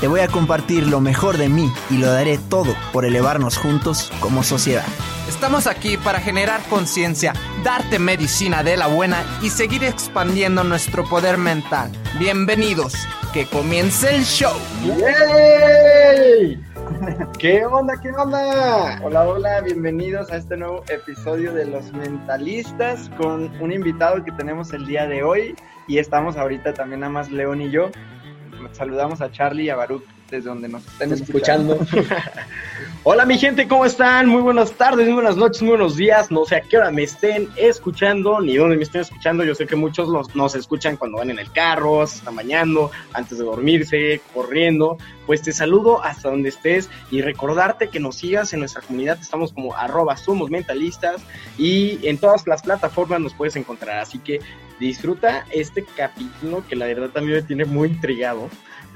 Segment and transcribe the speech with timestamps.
[0.00, 4.12] Te voy a compartir lo mejor de mí y lo daré todo por elevarnos juntos
[4.20, 4.86] como sociedad.
[5.28, 7.32] Estamos aquí para generar conciencia,
[7.64, 11.90] darte medicina de la buena y seguir expandiendo nuestro poder mental.
[12.16, 12.94] Bienvenidos,
[13.32, 14.56] que comience el show.
[14.84, 16.62] ¡Yay!
[17.40, 18.00] ¿Qué onda?
[18.00, 19.00] ¿Qué onda?
[19.02, 24.72] Hola, hola, bienvenidos a este nuevo episodio de Los Mentalistas con un invitado que tenemos
[24.72, 25.56] el día de hoy
[25.88, 27.90] y estamos ahorita también nada más León y yo.
[28.72, 31.78] Saludamos a Charlie y a Baruch desde donde nos estén escuchando.
[33.02, 34.28] Hola mi gente, ¿cómo están?
[34.28, 36.30] Muy buenas tardes, muy buenas noches, muy buenos días.
[36.30, 39.44] No sé a qué hora me estén escuchando, ni dónde me estén escuchando.
[39.44, 42.90] Yo sé que muchos los, nos escuchan cuando van en el carro, se están bañando,
[43.14, 44.98] antes de dormirse, corriendo.
[45.26, 49.18] Pues te saludo hasta donde estés y recordarte que nos sigas en nuestra comunidad.
[49.20, 51.22] Estamos como arroba somos mentalistas
[51.56, 53.98] y en todas las plataformas nos puedes encontrar.
[53.98, 54.40] Así que
[54.78, 58.48] disfruta este capítulo que la verdad también me tiene muy intrigado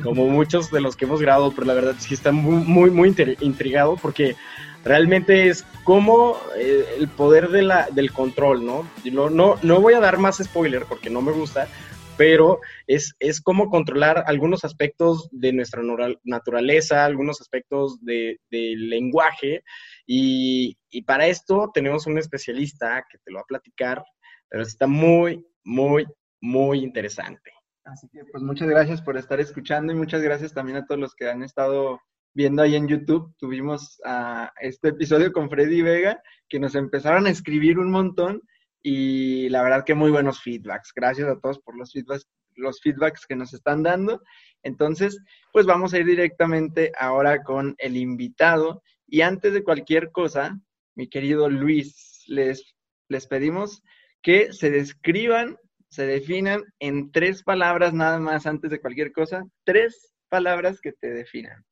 [0.03, 3.15] como muchos de los que hemos grabado, pero la verdad sí está muy, muy, muy
[3.41, 4.37] intrigado porque
[4.85, 8.89] realmente es como eh, el poder de del control, ¿no?
[9.05, 9.59] ¿no?
[9.63, 11.69] No, voy a dar más spoiler porque no me gusta,
[12.17, 15.83] pero es, es como controlar algunos aspectos de nuestra
[16.25, 19.63] naturaleza, algunos aspectos de, del lenguaje,
[20.07, 20.77] y,
[21.07, 24.05] para esto tenemos un especialista que te lo va a platicar,
[24.53, 26.07] pero está muy, muy,
[26.43, 27.51] muy interesante.
[27.85, 31.15] Así que pues muchas gracias por estar escuchando y muchas gracias también a todos los
[31.15, 31.99] que han estado
[32.35, 33.35] viendo ahí en YouTube.
[33.39, 38.43] Tuvimos a este episodio con Freddy Vega que nos empezaron a escribir un montón
[38.83, 40.93] y la verdad que muy buenos feedbacks.
[40.95, 44.21] Gracias a todos por los feedbacks, los feedbacks que nos están dando.
[44.63, 45.19] Entonces,
[45.55, 50.61] pues vamos a ir directamente ahora con el invitado y antes de cualquier cosa,
[50.95, 52.77] mi querido Luis, les
[53.13, 53.83] les pedimos
[54.23, 55.59] que se describan
[55.93, 59.45] se definan en tres palabras nada más antes de cualquier cosa.
[59.63, 61.63] Tres palabras que te definan.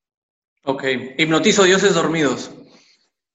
[0.65, 0.85] Ok,
[1.17, 2.55] hipnotizo dioses dormidos.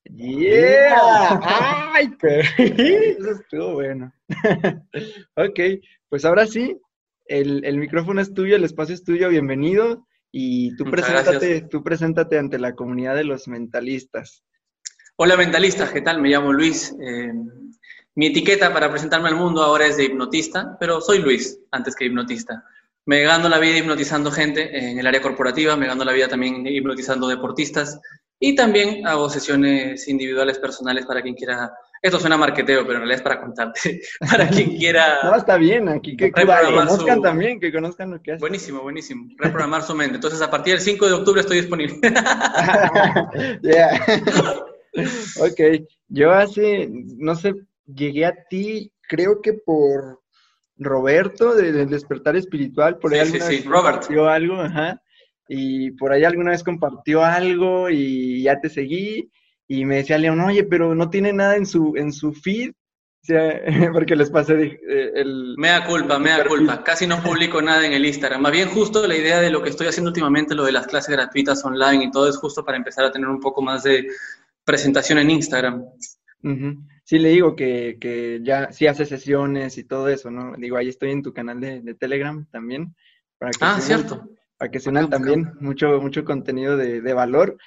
[0.03, 1.41] Yeah.
[1.41, 4.13] Ay, pero eso estuvo bueno.
[5.35, 5.59] ok,
[6.07, 6.79] pues ahora sí,
[7.25, 10.05] el, micrófono es tuyo, el espacio es tuyo, bienvenido.
[10.31, 14.43] Y tú preséntate, tú preséntate ante la comunidad de los mentalistas.
[15.15, 16.21] Hola mentalistas, ¿qué tal?
[16.21, 16.95] Me llamo Luis.
[17.01, 17.33] Eh,
[18.15, 22.05] mi etiqueta para presentarme al mundo ahora es de hipnotista, pero soy Luis antes que
[22.05, 22.63] hipnotista.
[23.05, 26.65] Me gano la vida hipnotizando gente en el área corporativa, me gano la vida también
[26.65, 27.99] hipnotizando deportistas
[28.39, 31.71] y también hago sesiones individuales personales para quien quiera.
[32.01, 34.01] Esto suena marqueteo, pero en realidad es para contarte.
[34.19, 35.19] para quien quiera.
[35.23, 38.39] No, está bien, aquí que, conozcan también, que conozcan lo que hace.
[38.39, 39.27] Buenísimo, buenísimo.
[39.37, 40.15] Reprogramar su mente.
[40.15, 41.99] Entonces, a partir del 5 de octubre estoy disponible.
[43.61, 44.05] yeah.
[45.39, 47.53] ok, yo hace, no sé,
[47.85, 50.21] llegué a ti, creo que por
[50.77, 55.01] Roberto del Despertar Espiritual, por ahí alguna vez compartió algo, ajá,
[55.47, 59.29] y por ahí alguna vez compartió algo y ya te seguí
[59.67, 63.25] y me decía León, oye, pero no tiene nada en su, en su feed, o
[63.25, 63.61] sea,
[63.93, 65.55] porque les pasé eh, el...
[65.57, 69.15] Mea culpa, mea culpa, casi no publico nada en el Instagram, más bien justo la
[69.15, 72.29] idea de lo que estoy haciendo últimamente, lo de las clases gratuitas online y todo
[72.29, 74.07] es justo para empezar a tener un poco más de
[74.63, 75.85] presentación en Instagram
[77.05, 80.55] sí le digo que, que, ya sí hace sesiones y todo eso, ¿no?
[80.57, 82.93] Digo, ahí estoy en tu canal de, Telegram también.
[83.37, 84.29] Para que ah, cierto.
[84.57, 87.57] Para que se unan también mucho, mucho contenido de, valor.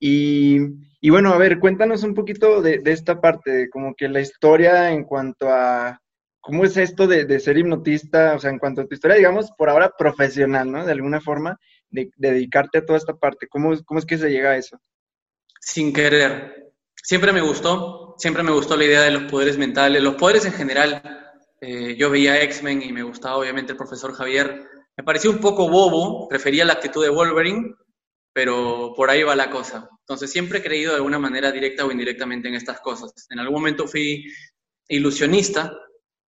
[0.00, 0.58] Y,
[1.00, 4.90] y, bueno, a ver, cuéntanos un poquito de, de, esta parte, como que la historia
[4.92, 6.00] en cuanto a
[6.44, 8.34] ¿cómo es esto de, ser hipnotista?
[8.34, 10.84] O sea, en cuanto a tu historia, digamos, por ahora profesional, ¿no?
[10.84, 11.58] De alguna forma,
[11.88, 13.48] de, dedicarte a toda esta parte.
[13.48, 14.78] ¿Cómo, ¿Cómo es que se llega a eso?
[15.58, 16.70] Sin querer.
[17.02, 20.52] Siempre me gustó, siempre me gustó la idea de los poderes mentales, los poderes en
[20.52, 21.02] general.
[21.60, 24.68] Eh, yo veía X-Men y me gustaba obviamente el profesor Javier.
[24.96, 27.74] Me parecía un poco bobo, prefería la actitud de Wolverine,
[28.32, 29.88] pero por ahí va la cosa.
[30.00, 33.12] Entonces siempre he creído de alguna manera directa o indirectamente en estas cosas.
[33.30, 34.24] En algún momento fui
[34.88, 35.72] ilusionista,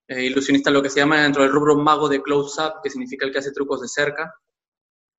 [0.09, 3.33] eh, ilusionista lo que se llama dentro del rubro mago de close-up, que significa el
[3.33, 4.35] que hace trucos de cerca.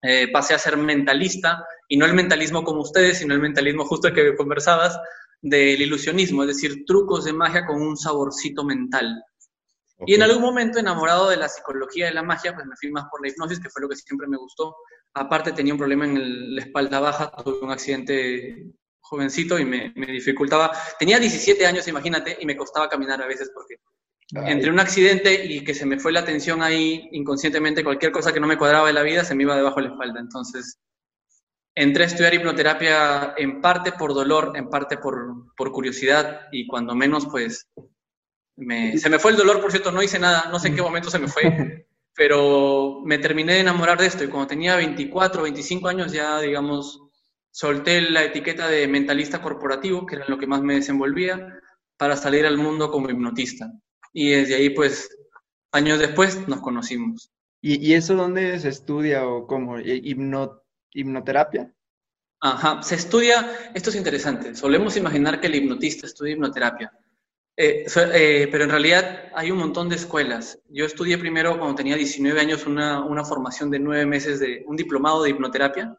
[0.02, 4.14] Eh, pasé a ser mentalista, y no el mentalismo como ustedes, sino el mentalismo justo
[4.14, 5.00] que conversabas,
[5.42, 9.24] del ilusionismo, es decir, trucos de magia con un saborcito mental.
[10.06, 13.06] Y en algún momento, enamorado de la psicología de la magia, pues me fui más
[13.10, 14.76] por la hipnosis, que fue lo que siempre me gustó.
[15.14, 20.08] Aparte, tenía un problema en la espalda baja, tuve un accidente jovencito y me, me,
[20.08, 20.72] dificultaba.
[21.00, 23.78] Tenía 17 años, imagínate, y me costaba caminar a veces porque
[24.30, 28.42] entre un accidente y que se me fue la atención ahí inconscientemente, cualquier cosa que
[28.42, 30.20] no me cuadraba de la vida se me iba debajo de la espalda.
[30.20, 30.80] Entonces,
[31.78, 36.96] entré a estudiar hipnoterapia en parte por dolor, en parte por, por curiosidad y cuando
[36.96, 37.70] menos, pues,
[38.56, 40.82] me, se me fue el dolor, por cierto, no hice nada, no sé en qué
[40.82, 41.86] momento se me fue,
[42.16, 47.00] pero me terminé de enamorar de esto y cuando tenía 24, 25 años ya, digamos,
[47.52, 51.60] solté la etiqueta de mentalista corporativo, que era lo que más me desenvolvía,
[51.96, 53.72] para salir al mundo como hipnotista.
[54.14, 55.16] Y desde ahí, pues,
[55.72, 57.32] años después nos conocimos.
[57.62, 59.78] ¿Y, eso dónde se estudia o cómo?
[60.94, 61.72] ¿Hipnoterapia?
[62.40, 66.92] Ajá, se estudia, esto es interesante, solemos imaginar que el hipnotista estudia hipnoterapia,
[67.56, 70.60] eh, eh, pero en realidad hay un montón de escuelas.
[70.70, 74.76] Yo estudié primero cuando tenía 19 años una, una formación de nueve meses de un
[74.76, 75.98] diplomado de hipnoterapia,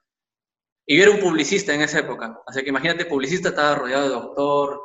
[0.86, 4.14] y yo era un publicista en esa época, así que imagínate, publicista estaba rodeado de
[4.14, 4.82] doctor,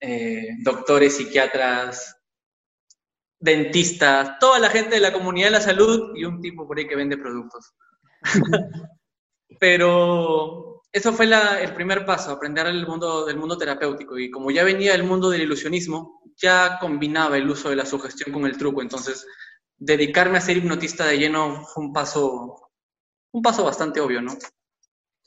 [0.00, 2.16] eh, doctores, psiquiatras,
[3.40, 6.86] dentistas, toda la gente de la comunidad de la salud y un tipo por ahí
[6.86, 7.74] que vende productos.
[9.58, 14.18] Pero eso fue el primer paso, aprender el mundo, del mundo terapéutico.
[14.18, 18.32] Y como ya venía del mundo del ilusionismo, ya combinaba el uso de la sugestión
[18.32, 18.80] con el truco.
[18.80, 19.26] Entonces,
[19.76, 22.70] dedicarme a ser hipnotista de lleno fue un paso,
[23.32, 24.36] un paso bastante obvio, ¿no?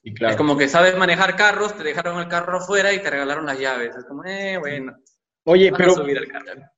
[0.04, 3.60] Es como que sabes manejar carros, te dejaron el carro afuera y te regalaron las
[3.60, 3.96] llaves.
[3.96, 4.96] Es como, eh, bueno.
[5.44, 5.96] Oye, pero.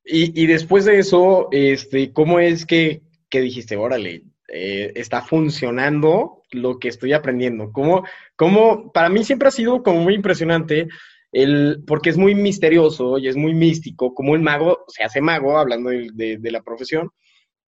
[0.03, 6.43] Y, y, después de eso, este, ¿cómo es que, que dijiste, órale, eh, está funcionando
[6.51, 7.71] lo que estoy aprendiendo?
[7.71, 8.03] ¿Cómo,
[8.35, 10.87] ¿Cómo, para mí siempre ha sido como muy impresionante,
[11.31, 15.57] el, porque es muy misterioso y es muy místico, como el mago se hace mago,
[15.57, 17.09] hablando de, de, la profesión,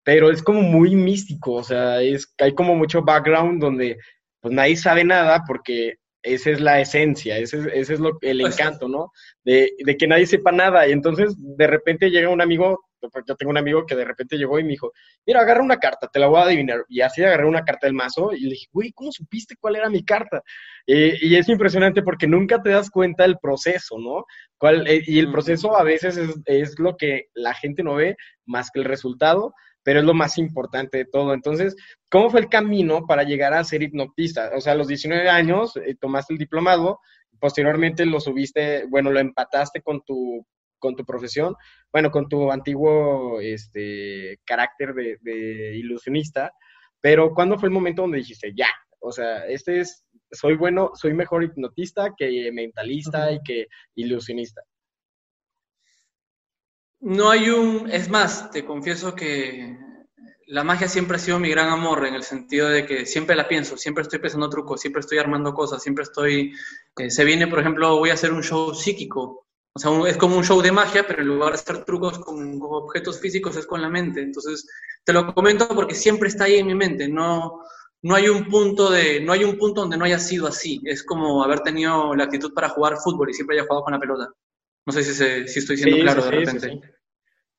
[0.04, 3.98] pero es como muy místico, o sea, es, hay como mucho background donde
[4.40, 8.60] pues nadie sabe nada porque esa es la esencia, ese, ese es lo, el pues
[8.60, 9.12] encanto, ¿no?
[9.44, 10.88] De, de, que nadie sepa nada.
[10.88, 12.80] Y entonces de repente llega un amigo,
[13.28, 14.92] yo tengo un amigo que de repente llegó y me dijo,
[15.26, 16.86] mira, agarra una carta, te la voy a adivinar.
[16.90, 19.90] Y así agarré una carta del mazo y le dije, güey, ¿cómo supiste cuál era
[19.90, 20.42] mi carta?
[20.86, 24.26] y es impresionante porque nunca te das cuenta del proceso, ¿no?
[24.58, 28.18] ¿Cuál, eh, y el proceso a veces es, es lo que la gente no ve
[28.46, 29.54] más que el resultado
[29.84, 31.34] pero es lo más importante de todo.
[31.34, 31.76] Entonces,
[32.10, 34.52] ¿cómo fue el camino para llegar a ser hipnotista?
[34.56, 37.00] O sea, a los 19 años eh, tomaste el diplomado,
[37.40, 40.46] posteriormente lo subiste, bueno, lo empataste con tu
[40.82, 41.56] con tu profesión,
[41.94, 46.52] bueno, con tu antiguo este, carácter de, ilusionista,
[47.00, 48.68] pero ¿cuándo fue el momento donde dijiste, ya,
[49.00, 54.62] o sea, este es, soy bueno, soy mejor hipnotista que mentalista y que ilusionista?
[57.00, 59.78] No hay un, es más, te confieso que
[60.48, 63.48] la magia siempre ha sido mi gran amor, en el sentido de que siempre la
[63.48, 66.54] pienso, siempre estoy pensando trucos, siempre estoy armando cosas, siempre estoy,
[66.98, 70.36] eh, se viene, por ejemplo, voy a hacer un show psíquico, o sea, es como
[70.36, 73.82] un show de magia, pero en lugar de hacer trucos con, objetos físicos es con
[73.82, 74.22] la mente.
[74.22, 74.68] Entonces,
[75.06, 77.08] te lo comento porque siempre está ahí en mi mente.
[77.08, 77.64] No,
[78.02, 80.82] no hay un punto de, no hay un punto donde no haya sido así.
[80.84, 84.00] Es como haber tenido la actitud para jugar fútbol y siempre haya jugado con la
[84.00, 84.30] pelota.
[84.86, 85.14] No sé si,
[85.48, 86.82] si estoy siendo claro de repente.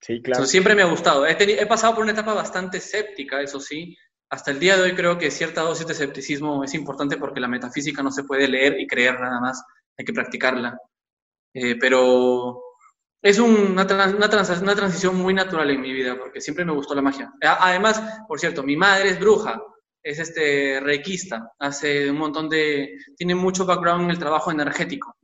[0.01, 0.45] Sí, claro.
[0.45, 1.25] siempre me ha gustado.
[1.27, 3.97] He, pasado por una etapa bastante escéptica, eso sí.
[4.29, 7.49] Hasta el día de hoy creo que cierta dosis de escepticismo es importante porque la
[7.49, 9.63] metafísica no se puede leer y creer nada más,
[9.97, 10.77] hay que practicarla.
[11.55, 12.63] Eh, pero
[13.21, 17.03] es una, una, una, transición muy natural en mi vida porque siempre me gustó la
[17.03, 17.33] magia.
[17.41, 19.63] Además, por cierto, mi madre es bruja,
[20.03, 22.97] es este reikista, hace un montón de...
[23.17, 25.17] tiene mucho background en el trabajo energético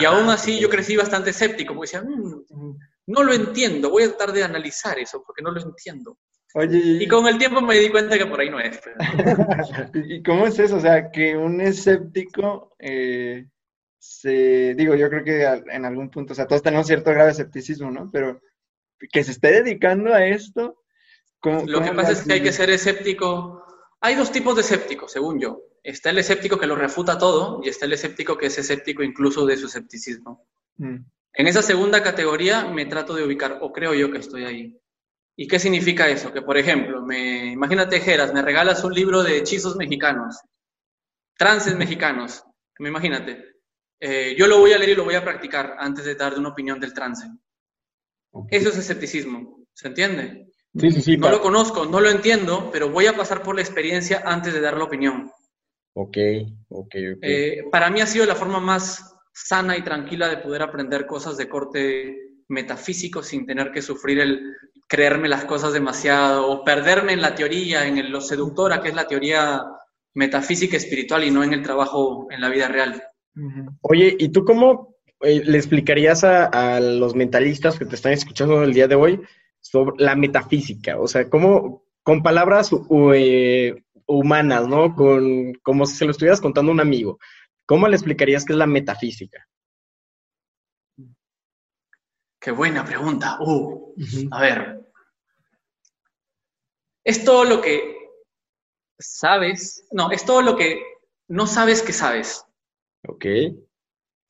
[0.00, 2.76] y ah, aún así yo crecí bastante escéptico, porque decía, mm,
[3.08, 6.18] no lo entiendo, voy a tratar de analizar eso, porque no lo entiendo.
[6.54, 8.80] Oye, y con el tiempo me di cuenta que por ahí no es.
[9.94, 10.76] ¿Y cómo es eso?
[10.76, 13.46] O sea, que un escéptico eh,
[13.98, 17.32] se, digo, yo creo que en algún punto, o sea, todos tenemos cierto grado de
[17.32, 18.10] escepticismo, ¿no?
[18.10, 18.40] Pero
[19.12, 20.82] que se esté dedicando a esto.
[21.42, 23.64] Lo que pasa es que hay que ser escéptico.
[24.00, 25.62] Hay dos tipos de escépticos, según yo.
[25.82, 29.46] Está el escéptico que lo refuta todo y está el escéptico que es escéptico incluso
[29.46, 30.46] de su escepticismo.
[30.76, 30.96] Mm.
[31.38, 34.80] En esa segunda categoría me trato de ubicar, o creo yo que estoy ahí.
[35.36, 36.32] ¿Y qué significa eso?
[36.32, 40.40] Que, por ejemplo, me, imagínate, Geras, me regalas un libro de hechizos mexicanos,
[41.36, 42.42] trances mexicanos,
[42.78, 43.55] me imagínate.
[44.00, 46.50] Eh, yo lo voy a leer y lo voy a practicar antes de dar una
[46.50, 47.26] opinión del trance.
[48.50, 50.48] Eso es escepticismo, ¿se entiende?
[50.78, 51.16] Sí, sí, sí.
[51.16, 54.60] No lo conozco, no lo entiendo, pero voy a pasar por la experiencia antes de
[54.60, 55.30] dar la opinión.
[55.94, 56.18] Ok,
[56.68, 57.18] ok, ok.
[57.22, 61.38] Eh, para mí ha sido la forma más sana y tranquila de poder aprender cosas
[61.38, 62.14] de corte
[62.48, 64.54] metafísico sin tener que sufrir el
[64.86, 69.06] creerme las cosas demasiado o perderme en la teoría, en lo seductora que es la
[69.06, 69.62] teoría
[70.14, 73.02] metafísica espiritual y no en el trabajo en la vida real.
[73.82, 78.72] Oye, ¿y tú cómo eh, le explicarías a, los mentalistas que te están escuchando el
[78.72, 79.20] día de hoy
[79.60, 80.98] sobre la metafísica?
[80.98, 82.70] O sea, ¿cómo, con palabras
[83.14, 84.94] eh, humanas, ¿no?
[84.94, 87.18] Con, como si se lo estuvieras contando a un amigo.
[87.66, 89.46] ¿Cómo le explicarías qué es la metafísica?
[92.40, 93.38] Qué buena pregunta.
[93.40, 93.92] Uh,
[94.30, 94.80] A ver.
[97.04, 97.96] Es todo lo que
[98.98, 99.86] sabes.
[99.90, 100.80] No, es todo lo que
[101.28, 102.46] no sabes que sabes.
[103.08, 103.24] Ok.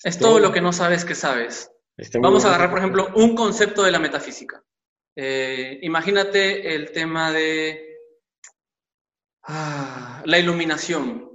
[0.02, 1.70] Es todo lo que no sabes que sabes.
[2.20, 4.62] Vamos a agarrar, por ejemplo, un concepto de la metafísica.
[5.14, 7.96] Eh, imagínate el tema de
[9.44, 11.26] ah, la iluminación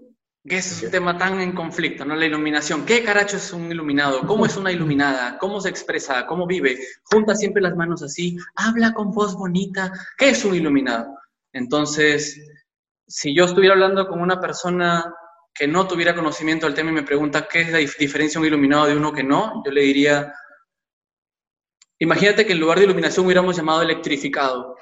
[0.48, 2.15] que es un tema tan en conflicto, ¿no?
[2.15, 2.86] La iluminación.
[2.86, 4.25] ¿Qué caracho es un iluminado?
[4.25, 5.38] ¿Cómo es una iluminada?
[5.38, 6.25] ¿Cómo se expresa?
[6.25, 6.79] ¿Cómo vive?
[7.03, 9.91] Junta siempre las manos así, habla con voz bonita.
[10.17, 11.15] ¿Qué es un iluminado?
[11.53, 12.41] Entonces,
[13.07, 15.13] si yo estuviera hablando con una persona
[15.53, 18.53] que no tuviera conocimiento del tema y me pregunta qué es la diferencia de un
[18.53, 20.34] iluminado de uno que no, yo le diría,
[22.00, 24.75] imagínate que en lugar de iluminación hubiéramos llamado electrificado.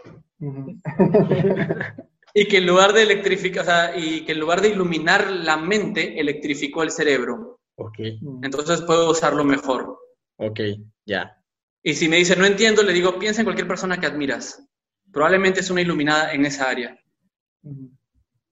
[2.33, 5.57] Y que en lugar de electrificar, o sea, y que en lugar de iluminar la
[5.57, 7.59] mente, electrificó el cerebro.
[7.75, 7.99] Ok.
[8.43, 9.97] Entonces puedo usarlo mejor.
[10.38, 10.59] Ok,
[11.05, 11.35] ya.
[11.81, 14.63] Y si me dice no entiendo, le digo, piensa en cualquier persona que admiras.
[15.11, 16.97] Probablemente es una iluminada en esa área.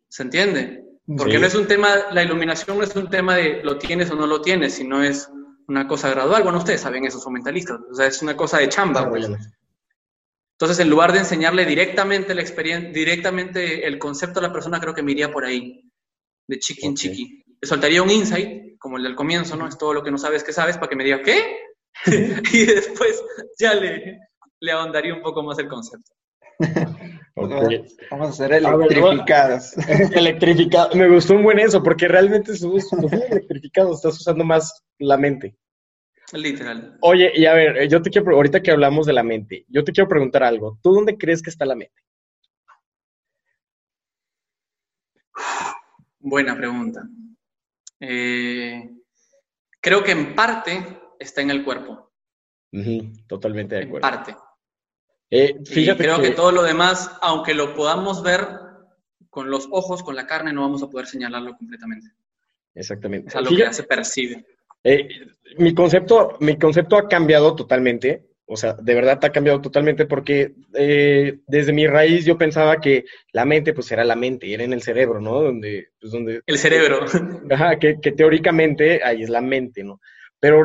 [0.10, 0.87] ¿Se entiende?
[1.16, 4.16] Porque no es un tema, la iluminación no es un tema de lo tienes o
[4.16, 5.30] no lo tienes, sino es
[5.68, 6.44] una cosa gradual.
[6.44, 7.80] Bueno, ustedes saben eso, son mentalistas.
[7.90, 9.10] O sea, es una cosa de chamba.
[9.10, 9.26] Pues.
[9.26, 14.94] Entonces, en lugar de enseñarle directamente la experiencia, directamente el concepto a la persona, creo
[14.94, 15.90] que me iría por ahí,
[16.48, 17.44] de chiqui chiqui.
[17.62, 19.68] Le soltaría un insight, como el del comienzo, ¿no?
[19.68, 21.58] Es todo lo que no sabes que sabes, para que me diga, ¿qué?
[22.54, 23.24] y después
[23.58, 24.20] ya le,
[24.60, 26.12] le ahondaría un poco más el concepto.
[28.10, 29.74] Vamos a ser electrificados.
[30.16, 30.96] Electrificados.
[30.96, 35.56] Me gustó un buen eso, porque realmente somos electrificados, estás usando más la mente.
[36.34, 36.98] Literal.
[37.02, 39.92] Oye, y a ver, yo te quiero, ahorita que hablamos de la mente, yo te
[39.92, 40.78] quiero preguntar algo.
[40.82, 42.02] ¿Tú dónde crees que está la mente?
[46.20, 47.08] Buena pregunta.
[48.00, 48.90] Eh,
[49.80, 52.12] creo que en parte está en el cuerpo.
[53.28, 54.08] totalmente de acuerdo.
[54.08, 54.47] En parte.
[55.30, 56.32] Eh, fíjate creo que...
[56.32, 58.48] todo lo demás, aunque lo podamos ver
[59.30, 62.12] con los ojos, con la carne, no vamos a poder señalarlo completamente.
[62.74, 63.30] Exactamente.
[63.30, 64.46] Es algo que se percibe.
[64.84, 65.08] Eh,
[65.58, 70.54] mi, concepto, mi concepto ha cambiado totalmente, o sea, de verdad ha cambiado totalmente porque
[70.74, 73.04] eh, desde mi raíz yo pensaba que
[73.34, 75.42] la mente pues era la mente, era en el cerebro, ¿no?
[75.42, 77.02] Donde, pues, donde el cerebro.
[77.52, 80.00] Ajá, que, teóricamente ahí es la mente, ¿no?
[80.40, 80.64] Pero,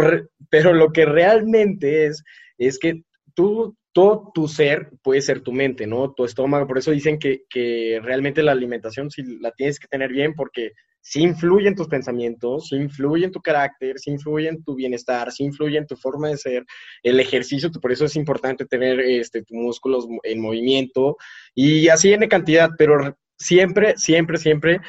[0.49, 2.23] pero lo que realmente es,
[2.59, 3.03] es que
[3.35, 6.13] tú, todo tu ser puede ser tu mente, ¿no?
[6.13, 10.11] Tu estómago, por eso dicen que, que realmente la alimentación sí la tienes que tener
[10.11, 10.73] bien porque
[11.03, 15.31] sí influye en tus pensamientos, sí influye en tu carácter, sí influye en tu bienestar,
[15.33, 16.65] sí influye en tu forma de ser,
[17.03, 21.17] el ejercicio, por eso es importante tener este, tus músculos en movimiento
[21.55, 24.81] y así en cantidad, pero siempre, siempre, siempre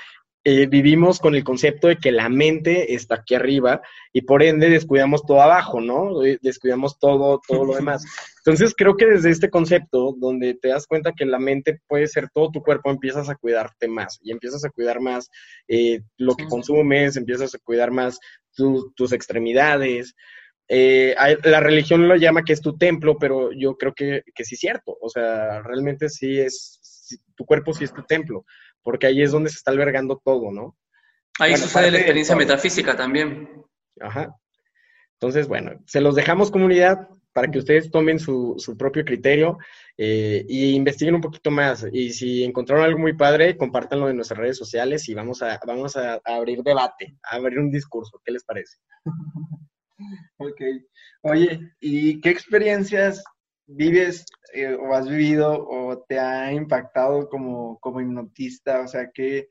[0.46, 3.82] eh, vivimos con el concepto de que la mente está aquí arriba
[4.12, 6.22] y por ende descuidamos todo abajo, ¿no?
[6.26, 8.04] Eh, descuidamos todo, todo lo demás.
[8.46, 12.28] Entonces creo que desde este concepto, donde te das cuenta que la mente puede ser
[12.34, 15.30] todo tu cuerpo, empiezas a cuidarte más y empiezas a cuidar más
[15.70, 18.20] eh, lo que consumes, empiezas a cuidar más
[18.54, 20.14] tus extremidades.
[20.68, 24.60] la religión lo llama que es tu templo, pero yo creo que, que sí es
[24.60, 24.98] cierto.
[25.00, 28.44] O sea, realmente sí es, tu cuerpo sí es tu templo
[28.84, 30.78] porque ahí es donde se está albergando todo, ¿no?
[31.40, 33.50] Ahí sucede la experiencia metafísica también.
[34.00, 34.36] Ajá.
[35.14, 39.58] Entonces, bueno, se los dejamos comunidad para que ustedes tomen su, propio criterio
[39.98, 41.86] eh, y investiguen un poquito más.
[41.92, 45.98] Y si encontraron algo muy padre, compártanlo en nuestras redes sociales y vamos a, vamos
[45.98, 48.22] a, abrir debate, a abrir un discurso.
[48.24, 48.78] ¿Qué les parece?
[50.38, 50.62] ok.
[51.24, 53.24] Oye, ¿y qué experiencias
[53.66, 58.82] vives eh, o has vivido o te ha impactado como, como hipnotista?
[58.82, 59.50] O sea, ¿qué,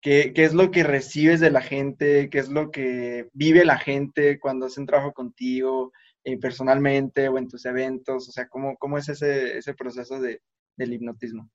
[0.00, 2.30] qué, qué es lo que recibes de la gente?
[2.30, 5.92] ¿Qué es lo que vive la gente cuando hacen trabajo contigo?
[6.24, 8.28] eh, personalmente o en tus eventos?
[8.28, 10.40] O sea, ¿cómo, cómo es ese, ese proceso de,
[10.76, 11.50] del hipnotismo?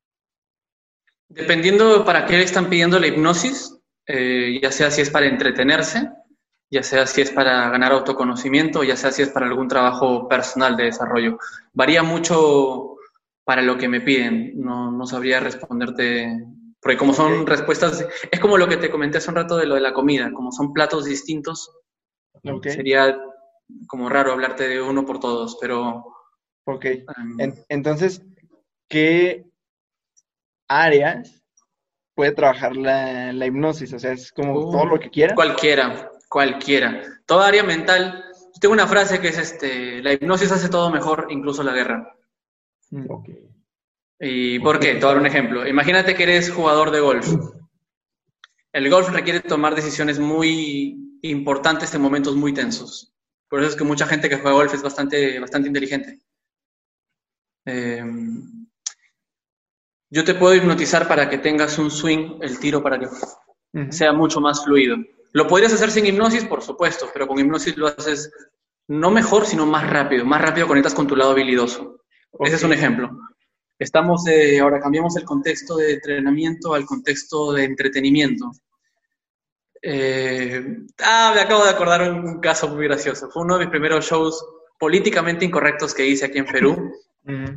[1.30, 6.10] Dependiendo para qué le están pidiendo la hipnosis, eh, ya sea si es para entretenerse,
[6.70, 10.76] ya sea si es para ganar autoconocimiento, ya sea si es para algún trabajo personal
[10.76, 11.38] de desarrollo.
[11.74, 12.96] Varía mucho
[13.46, 14.54] para lo que me piden.
[14.60, 16.46] No, no sabría responderte,
[16.82, 19.76] porque como son respuestas, es como lo que te comenté hace un rato de lo
[19.76, 21.72] de la comida, como son platos distintos,
[22.44, 22.72] Okay.
[22.72, 23.18] sería
[23.88, 26.06] como raro hablarte de uno por todos, pero...
[26.66, 26.86] Ok.
[27.18, 28.22] um, En- entonces,
[28.90, 29.44] ¿qué
[30.70, 31.42] áreas
[32.16, 33.92] puede trabajar la, la hipnosis?
[33.94, 35.36] O sea, es como Uh, todo lo que quiera.
[35.36, 37.22] Cualquiera, cualquiera.
[37.26, 38.26] Toda área mental.
[38.54, 42.16] Yo tengo una frase que es este, la hipnosis hace todo mejor, incluso la guerra.
[42.92, 43.06] Mm.
[43.10, 43.30] Ok.
[44.20, 44.94] ¿Y por qué?
[44.94, 45.68] Te voy a dar un ejemplo.
[45.68, 47.28] Imagínate que eres jugador de golf.
[48.74, 53.14] El golf requiere tomar decisiones muy importantes en momentos muy tensos.
[53.50, 56.20] Por eso es que mucha gente que juega golf es bastante, bastante inteligente.
[57.66, 58.04] Eh,
[60.10, 63.08] yo te puedo hipnotizar para que tengas un swing, el tiro para que
[63.92, 64.98] sea mucho más fluido.
[65.38, 68.32] Lo podrías hacer sin hipnosis, por supuesto, pero con hipnosis lo haces
[68.88, 70.26] no mejor, sino más rápido.
[70.26, 72.02] Más rápido conectas con tu lado habilidoso.
[72.40, 73.12] Ese es un ejemplo.
[73.78, 78.52] Estamos, eh, ahora cambiamos el contexto de entrenamiento al contexto de entretenimiento.
[79.80, 83.30] Eh, ah, me acabo de acordar un, un caso muy gracioso.
[83.30, 84.44] Fue uno de mis primeros shows
[84.80, 86.92] políticamente incorrectos que hice aquí en Perú.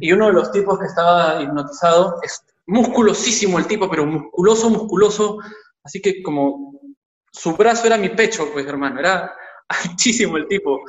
[0.01, 5.39] Y uno de los tipos que estaba hipnotizado es musculosísimo el tipo, pero musculoso, musculoso.
[5.83, 6.79] Así que como
[7.33, 9.35] su brazo era mi pecho, pues hermano, era
[9.69, 10.81] altísimo el tipo.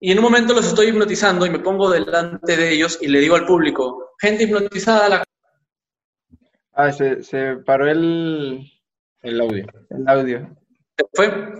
[0.00, 3.20] Y en un momento los estoy hipnotizando y me pongo delante de ellos y le
[3.20, 5.24] digo al público, gente hipnotizada, la...
[6.74, 8.70] Ah, se, se paró el,
[9.22, 9.66] El audio.
[9.90, 10.56] el audio.
[11.14, 11.52] ¿Fue?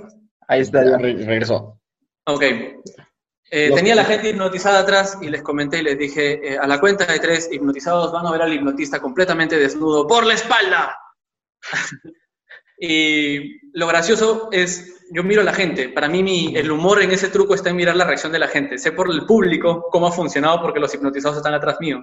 [0.49, 0.99] Ahí está Ya ya.
[0.99, 1.81] re- regresó.
[2.27, 2.43] Ok.
[3.51, 6.81] Eh, tenía la gente hipnotizada atrás y les comenté y les dije, eh, a la
[6.81, 10.99] cuenta de tres, hipnotizados van a ver al hipnotista completamente desnudo por la espalda.
[12.79, 17.29] y lo gracioso es, yo miro a la gente, para mí el humor en ese
[17.29, 18.79] truco está en mirar la reacción de la gente.
[18.79, 22.01] Sé por el público cómo ha funcionado porque los hipnotizados están atrás mío.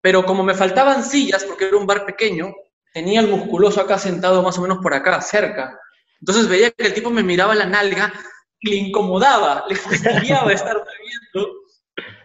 [0.00, 2.52] Pero como me faltaban sillas, porque era un bar pequeño,
[2.92, 5.78] tenía el musculoso acá sentado más o menos por acá, cerca.
[6.20, 8.12] Entonces veía que el tipo me miraba la nalga
[8.60, 11.50] y le incomodaba, le fastidiaba estar viendo.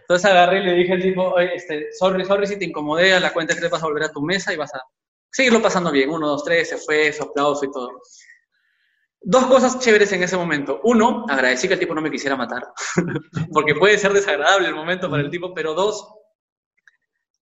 [0.00, 3.20] Entonces agarré y le dije al tipo, oye, este, sorry, sorry si te incomodé, a
[3.20, 4.82] la cuenta de tres vas a volver a tu mesa y vas a
[5.30, 6.10] seguirlo pasando bien.
[6.10, 8.00] Uno, dos, tres, se fue, su aplauso y todo.
[9.22, 10.80] Dos cosas chéveres en ese momento.
[10.84, 12.64] Uno, agradecí que el tipo no me quisiera matar,
[13.52, 16.06] porque puede ser desagradable el momento para el tipo, pero dos,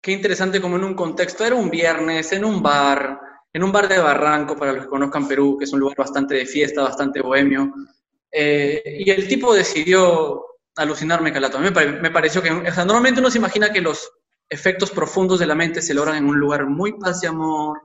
[0.01, 3.21] qué interesante como en un contexto, era un viernes, en un bar,
[3.53, 6.35] en un bar de Barranco, para los que conozcan Perú, que es un lugar bastante
[6.35, 7.73] de fiesta, bastante bohemio,
[8.31, 10.45] eh, y el tipo decidió
[10.77, 11.57] alucinarme calato.
[11.59, 14.11] A mí me, pare- me pareció que, o sea, normalmente uno se imagina que los
[14.51, 17.81] efectos profundos de la mente se logran en un lugar muy paz y amor,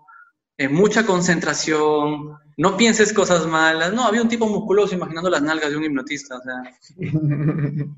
[0.58, 3.94] en mucha concentración, no pienses cosas malas.
[3.94, 6.64] No, había un tipo musculoso imaginando las nalgas de un hipnotista, o sea.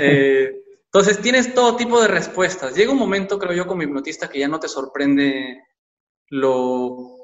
[0.00, 2.74] Eh, entonces tienes todo tipo de respuestas.
[2.74, 5.62] Llega un momento, creo yo, como hipnotista, que ya no te sorprende
[6.28, 7.16] lo,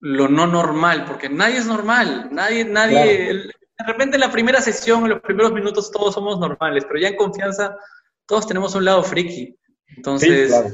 [0.00, 5.04] lo no normal, porque nadie es normal, nadie, nadie, de repente en la primera sesión,
[5.04, 7.76] en los primeros minutos todos somos normales, pero ya en confianza
[8.30, 9.56] todos tenemos un lado friki.
[9.96, 10.68] Entonces, Sí, claro.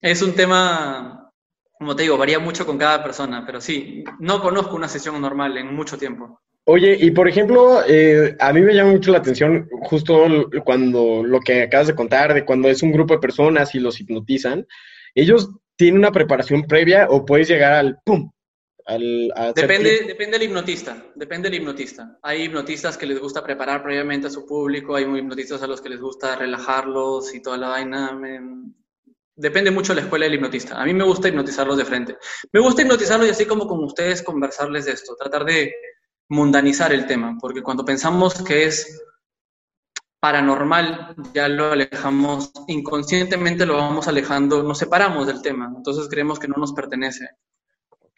[0.00, 1.28] es un tema,
[1.76, 5.56] como te digo, varía mucho con cada persona, pero sí, no conozco una sesión normal
[5.58, 6.40] en mucho tiempo.
[6.66, 11.40] Oye, y por ejemplo, eh, a mí me llama mucho la atención justo cuando lo
[11.40, 14.64] que acabas de contar, de cuando es un grupo de personas y los hipnotizan,
[15.16, 18.30] ellos tienen una preparación previa o puedes llegar al pum,
[18.86, 22.18] al Depende, depende del hipnotista, depende del hipnotista.
[22.22, 25.88] Hay hipnotistas que les gusta preparar previamente a su público, hay hipnotistas a los que
[25.88, 28.12] les gusta relajarlos y toda la vaina.
[28.12, 28.72] me-
[29.36, 30.80] Depende mucho de la escuela del hipnotista.
[30.80, 32.16] A mí me gusta hipnotizarlos de frente.
[32.52, 35.74] Me gusta hipnotizarlos y así como con ustedes conversarles de esto, tratar de
[36.28, 39.02] mundanizar el tema, porque cuando pensamos que es
[40.20, 46.48] paranormal, ya lo alejamos, inconscientemente lo vamos alejando, nos separamos del tema, entonces creemos que
[46.48, 47.28] no nos pertenece.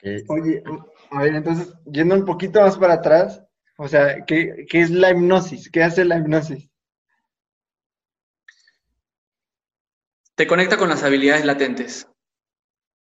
[0.02, 0.62] Oye,
[1.10, 3.42] a ver, entonces, yendo un poquito más para atrás,
[3.78, 5.70] o sea, ¿qué, qué es la hipnosis?
[5.70, 6.68] ¿Qué hace la hipnosis?
[10.34, 12.08] Te conecta con las habilidades latentes,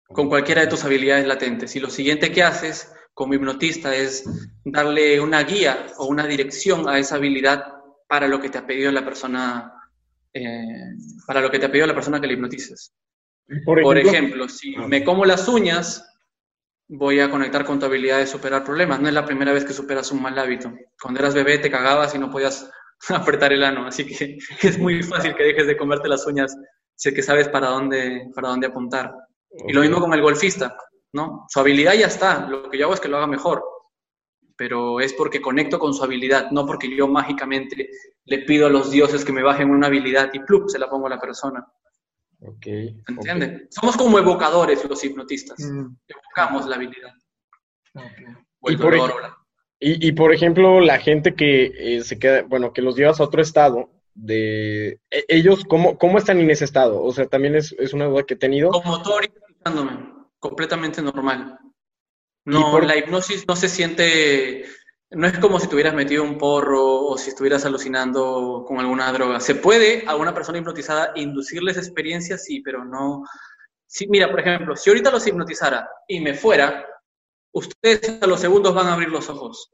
[0.08, 1.76] con cualquiera de tus habilidades latentes.
[1.76, 4.24] Y lo siguiente que haces como hipnotista es
[4.64, 7.66] darle una guía o una dirección a esa habilidad
[8.08, 9.76] para lo que te ha pedido la persona
[10.34, 12.94] eh, para lo que te ha pedido la persona que le hipnotices.
[13.64, 16.06] Por ejemplo, si me como las uñas,
[16.88, 19.00] voy a conectar con tu habilidad de superar problemas.
[19.00, 20.74] No es la primera vez que superas un mal hábito.
[21.02, 22.70] Cuando eras bebé te cagabas y no podías
[23.10, 26.56] apretar el ano, así que es muy fácil que dejes de comerte las uñas
[26.96, 29.14] si es que sabes para dónde, para dónde apuntar.
[29.68, 30.78] Y lo mismo con el golfista,
[31.14, 31.46] ¿no?
[31.50, 33.64] Su habilidad ya está, lo que yo hago es que lo haga mejor,
[34.56, 37.90] pero es porque conecto con su habilidad, no porque yo mágicamente
[38.26, 40.70] le pido a los dioses que me bajen una habilidad y ¡plup!
[40.70, 41.66] se la pongo a la persona.
[42.48, 42.68] Ok.
[43.08, 43.68] ¿Entiendes?
[43.70, 45.60] Somos como evocadores los hipnotistas.
[45.60, 45.96] Mm.
[46.08, 47.14] Evocamos la habilidad.
[48.68, 48.96] Y por,
[49.80, 53.42] y, por, ejemplo, la gente que eh, se queda, bueno, que los llevas a otro
[53.42, 57.02] estado, de e, ellos, ¿cómo, ¿cómo están en ese estado?
[57.04, 58.72] O sea, también es, una duda que he tenido.
[58.72, 59.40] Como ahorita
[60.40, 61.60] completamente normal.
[62.46, 64.66] No, la hipnosis no se siente
[65.12, 69.40] no es como si tuvieras metido un porro o si estuvieras alucinando con alguna droga.
[69.40, 73.24] Se puede a una persona hipnotizada inducirles experiencias, sí, pero no.
[73.86, 76.86] Sí, mira, por ejemplo, si ahorita los hipnotizara y me fuera,
[77.52, 79.72] ustedes a los segundos van a abrir los ojos.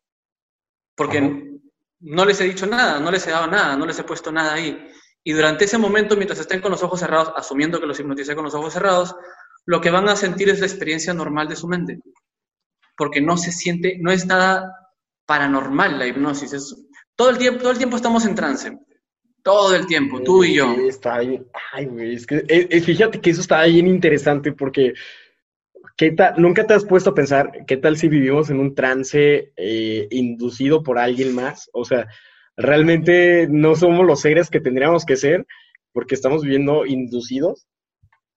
[0.95, 1.59] Porque
[2.01, 4.53] no les he dicho nada, no les he dado nada, no les he puesto nada
[4.53, 4.87] ahí.
[5.23, 8.43] Y durante ese momento, mientras estén con los ojos cerrados, asumiendo que los hipnoticé con
[8.43, 9.15] los ojos cerrados,
[9.65, 11.99] lo que van a sentir es la experiencia normal de su mente.
[12.97, 14.80] Porque no se siente, no es nada
[15.31, 16.51] paranormal la hipnosis.
[16.51, 16.75] Es,
[17.15, 18.77] todo, el tiempo, todo el tiempo estamos en trance.
[19.41, 20.73] Todo el tiempo, tú y yo.
[20.73, 21.47] Está bien.
[21.99, 24.93] Es que eh, eh, fíjate que eso está bien interesante porque
[25.95, 26.33] ¿qué tal?
[26.35, 30.83] nunca te has puesto a pensar qué tal si vivimos en un trance eh, inducido
[30.83, 31.69] por alguien más.
[31.71, 32.07] O sea,
[32.57, 35.47] realmente no somos los seres que tendríamos que ser
[35.93, 37.67] porque estamos viviendo inducidos.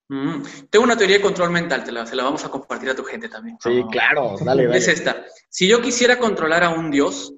[0.09, 2.95] Mm, tengo una teoría de control mental, te la, se la vamos a compartir a
[2.95, 3.57] tu gente también.
[3.61, 4.79] Sí, claro, dale, dale.
[4.79, 5.25] Es esta.
[5.49, 7.35] Si yo quisiera controlar a un Dios,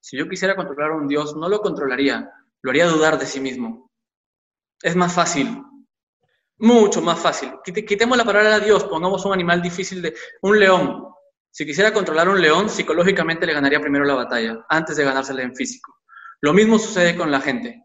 [0.00, 2.30] si yo quisiera controlar a un Dios, no lo controlaría,
[2.62, 3.90] lo haría dudar de sí mismo.
[4.82, 5.62] Es más fácil,
[6.58, 7.52] mucho más fácil.
[7.64, 11.04] Quitemos la palabra a Dios, pongamos un animal difícil de un león.
[11.50, 15.42] Si quisiera controlar a un león, psicológicamente le ganaría primero la batalla, antes de ganársela
[15.42, 15.98] en físico.
[16.40, 17.84] Lo mismo sucede con la gente.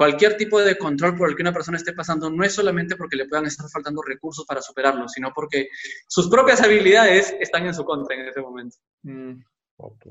[0.00, 3.16] Cualquier tipo de control por el que una persona esté pasando no es solamente porque
[3.16, 5.68] le puedan estar faltando recursos para superarlo, sino porque
[6.08, 8.78] sus propias habilidades están en su contra en ese momento.
[9.02, 9.42] Mm.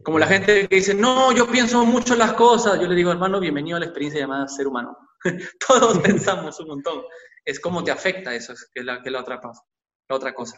[0.03, 2.79] Como la gente que dice, no, yo pienso mucho las cosas.
[2.79, 4.95] Yo le digo, hermano, bienvenido a la experiencia llamada ser humano.
[5.67, 7.01] Todos pensamos un montón.
[7.43, 10.55] Es cómo te afecta eso, que es la, que la, otra, la otra cosa.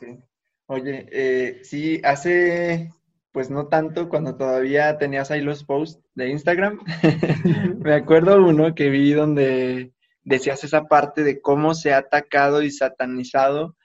[0.67, 2.91] Oye, eh, sí, hace
[3.32, 6.80] pues no tanto cuando todavía tenías ahí los posts de Instagram.
[7.80, 12.72] Me acuerdo uno que vi donde decías esa parte de cómo se ha atacado y
[12.72, 13.76] satanizado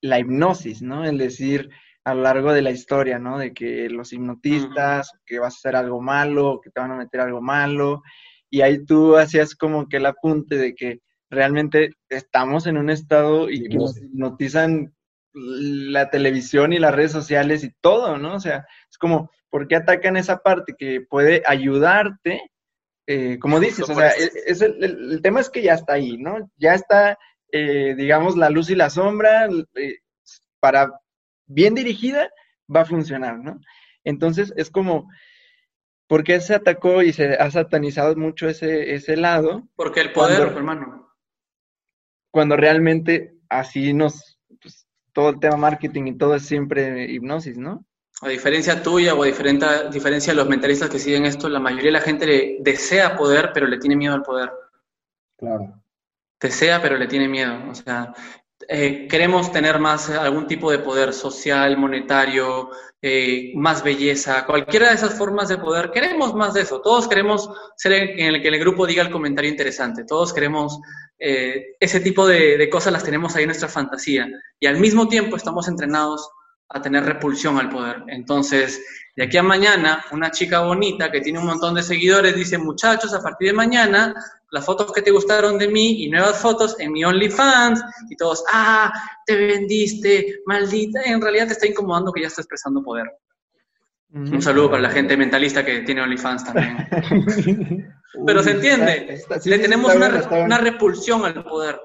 [0.00, 1.04] la hipnosis, ¿no?
[1.04, 1.70] El decir
[2.04, 3.38] a lo largo de la historia, ¿no?
[3.38, 7.20] De que los hipnotistas, que vas a hacer algo malo, que te van a meter
[7.20, 8.02] algo malo.
[8.48, 13.50] Y ahí tú hacías como que el apunte de que realmente estamos en un estado
[13.50, 14.94] y que nos hipnotizan
[15.32, 18.34] la televisión y las redes sociales y todo, ¿no?
[18.34, 22.50] O sea, es como, ¿por qué atacan esa parte que puede ayudarte?
[23.06, 26.50] Eh, como dices, o sea, es, el, tema es que ya está ahí, ¿no?
[26.56, 27.18] Ya está,
[27.52, 29.96] eh, digamos, la luz y la sombra, eh,
[30.60, 30.92] para
[31.46, 32.30] bien dirigida,
[32.74, 33.60] va a funcionar, ¿no?
[34.04, 35.08] Entonces, es como,
[36.06, 39.68] ¿por qué se atacó y se ha satanizado mucho ese, ese lado?
[39.76, 41.14] Porque el poder, hermano.
[42.30, 44.37] Cuando realmente así nos
[45.18, 47.84] todo el tema marketing y todo es siempre hipnosis, ¿no?
[48.20, 51.86] A diferencia tuya o a diferente, diferencia de los mentalistas que siguen esto, la mayoría
[51.86, 54.52] de la gente le desea poder, pero le tiene miedo al poder.
[55.36, 55.82] Claro.
[56.38, 57.68] Desea, pero le tiene miedo.
[57.68, 58.14] O sea,
[58.68, 62.70] eh, queremos tener más algún tipo de poder social, monetario,
[63.02, 65.90] eh, más belleza, cualquiera de esas formas de poder.
[65.90, 66.80] Queremos más de eso.
[66.80, 70.04] Todos queremos ser en el que el grupo diga el comentario interesante.
[70.04, 70.78] Todos queremos
[71.18, 74.28] eh, ese tipo de, cosas las tenemos ahí en nuestra fantasía
[74.60, 76.30] y al mismo tiempo estamos entrenados
[76.68, 78.02] a tener repulsión al poder.
[78.08, 78.80] Entonces,
[79.16, 83.14] de aquí a mañana, una chica bonita que tiene un montón de seguidores dice, muchachos,
[83.14, 84.14] a partir de mañana,
[84.50, 88.44] las fotos que te gustaron de mí y nuevas fotos en mi OnlyFans y todos,
[88.52, 88.92] ah,
[89.26, 93.06] te vendiste, maldita, en realidad te está incomodando que ya está expresando poder.
[94.10, 96.88] Un saludo para la gente mentalista que tiene OnlyFans también.
[98.26, 101.78] Pero se entiende, le tenemos una, repulsión al poder,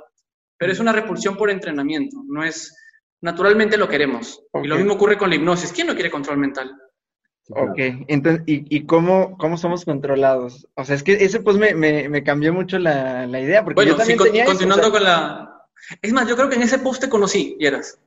[0.57, 2.73] pero es una repulsión por entrenamiento, no es,
[3.21, 4.41] naturalmente lo queremos.
[4.63, 6.71] Y lo mismo ocurre con la hipnosis, ¿quién no quiere control mental?
[7.49, 10.65] Ok, entonces, ¿y, cómo, cómo somos controlados?
[10.75, 14.45] O sea, es que ese pues me, cambió mucho la, idea, porque yo también tenía
[14.45, 15.67] continuando con la...
[16.01, 17.99] Es más, yo creo que en ese post te conocí, eras.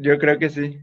[0.00, 0.80] Yo creo que sí.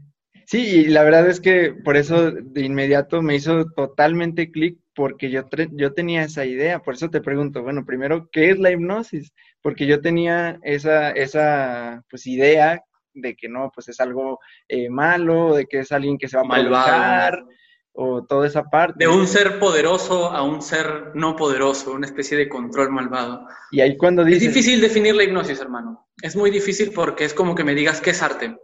[0.50, 5.30] Sí, y la verdad es que por eso de inmediato me hizo totalmente clic porque
[5.30, 9.32] yo, yo tenía esa idea, por eso te pregunto, bueno, primero, ¿qué es la hipnosis?
[9.62, 12.82] Porque yo tenía esa, esa pues, idea
[13.14, 16.42] de que no, pues es algo eh, malo, de que es alguien que se va
[16.42, 17.44] a malvar
[17.92, 19.04] o toda esa parte.
[19.04, 23.46] De un ser poderoso a un ser no poderoso, una especie de control malvado.
[23.70, 24.42] Y ahí cuando dices...
[24.42, 26.08] Es difícil definir la hipnosis, hermano.
[26.20, 28.56] Es muy difícil porque es como que me digas qué es arte.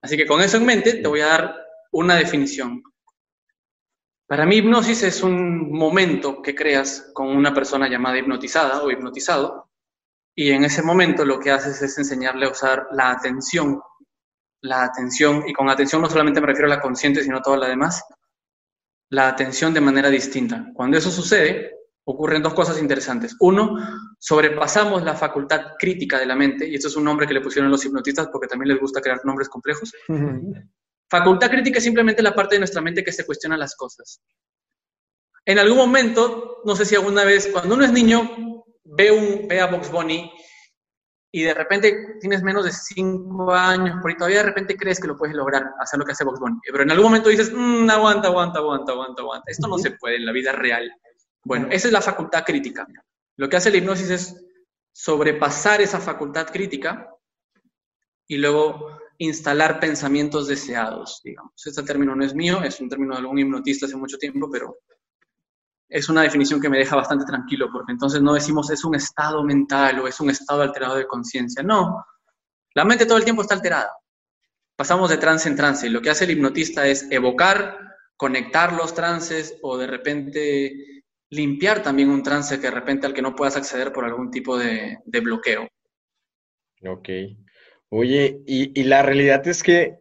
[0.00, 1.54] Así que con eso en mente te voy a dar
[1.92, 2.82] una definición.
[4.26, 9.70] Para mí hipnosis es un momento que creas con una persona llamada hipnotizada o hipnotizado
[10.34, 13.80] y en ese momento lo que haces es enseñarle a usar la atención,
[14.62, 17.58] la atención, y con atención no solamente me refiero a la consciente, sino a toda
[17.58, 18.02] la demás,
[19.10, 20.66] la atención de manera distinta.
[20.74, 23.36] Cuando eso sucede, ocurren dos cosas interesantes.
[23.40, 23.78] Uno,
[24.18, 27.70] sobrepasamos la facultad crítica de la mente, y esto es un nombre que le pusieron
[27.70, 29.92] los hipnotistas porque también les gusta crear nombres complejos.
[31.08, 34.20] facultad crítica es simplemente la parte de nuestra mente que se cuestiona las cosas.
[35.46, 39.60] En algún momento, no sé si alguna vez, cuando uno es niño, ve, un, ve
[39.60, 40.32] a Box Bunny
[41.30, 45.08] y de repente tienes menos de cinco años, por ahí todavía de repente crees que
[45.08, 46.58] lo puedes lograr, hacer lo que hace Box Bunny.
[46.64, 49.50] Pero en algún momento dices, mm, aguanta, aguanta, aguanta, aguanta, aguanta.
[49.50, 50.90] Esto no se puede en la vida real.
[51.44, 52.86] Bueno, esa es la facultad crítica.
[53.36, 54.46] Lo que hace la hipnosis es
[54.92, 57.08] sobrepasar esa facultad crítica
[58.26, 61.52] y luego instalar pensamientos deseados, digamos.
[61.64, 64.78] Este término no es mío, es un término de algún hipnotista hace mucho tiempo, pero
[65.88, 69.44] es una definición que me deja bastante tranquilo, porque entonces no decimos es un estado
[69.44, 71.62] mental o es un estado alterado de conciencia.
[71.62, 72.04] No,
[72.74, 73.90] la mente todo el tiempo está alterada.
[74.76, 77.78] Pasamos de trance en trance y lo que hace el hipnotista es evocar,
[78.16, 80.93] conectar los trances o de repente
[81.34, 84.56] limpiar también un trance que de repente al que no puedas acceder por algún tipo
[84.56, 85.68] de, bloqueo.
[86.86, 87.08] Ok.
[87.90, 89.98] Oye, y, y, la realidad es que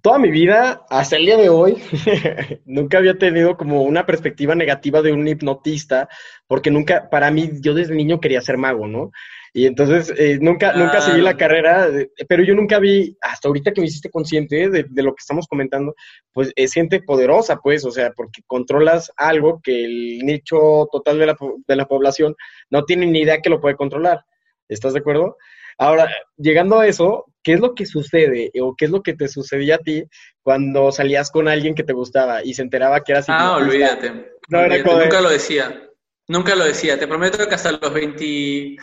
[0.00, 1.76] toda mi vida, hasta el día de hoy,
[2.64, 6.08] nunca había tenido como una perspectiva negativa de un hipnotista,
[6.46, 9.10] porque nunca, para mí, yo desde niño quería ser mago, ¿no?
[9.52, 11.88] Y entonces eh, nunca, nunca seguí la carrera,
[12.28, 15.94] pero yo nunca vi, hasta ahorita que me hiciste consciente de, lo que estamos comentando,
[16.32, 21.26] pues es gente poderosa, pues, o sea, porque controlas algo que el nicho total de
[21.26, 22.36] la, de la población
[22.70, 24.24] no tiene ni idea que lo puede controlar.
[24.68, 25.36] ¿Estás de acuerdo?
[25.78, 29.28] Ahora, llegando a eso, ¿qué es lo que sucede o qué es lo que te
[29.28, 30.04] sucedía a ti
[30.42, 34.32] cuando salías con alguien que te gustaba y se enteraba que eras Ah, olvídate.
[34.48, 35.88] No, Nunca lo decía.
[36.26, 36.98] Nunca lo decía.
[36.98, 38.76] Te prometo que hasta los 20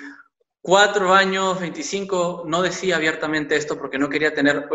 [0.66, 4.68] cuatro años, 25, no decía abiertamente esto porque no quería tener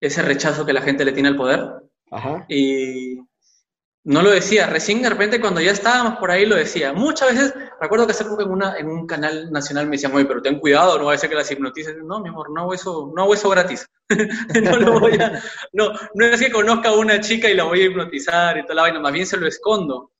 [0.00, 1.60] ese rechazo que la gente le tiene al poder.
[2.48, 3.18] Y
[4.04, 4.66] no lo decía.
[4.66, 6.92] Recién de repente cuando ya estábamos por ahí lo decía.
[6.92, 10.24] Muchas veces, recuerdo que hace poco en, una, en un canal nacional me decían, oye,
[10.24, 11.96] pero ten cuidado, no va a ser que las hipnotices.
[12.04, 13.86] No, mi amor, no hago eso, no hago eso gratis.
[14.62, 15.40] no lo voy a,
[15.72, 18.74] no, no es que conozca a una chica y la voy a hipnotizar y toda
[18.74, 20.10] la vaina, más bien se lo escondo.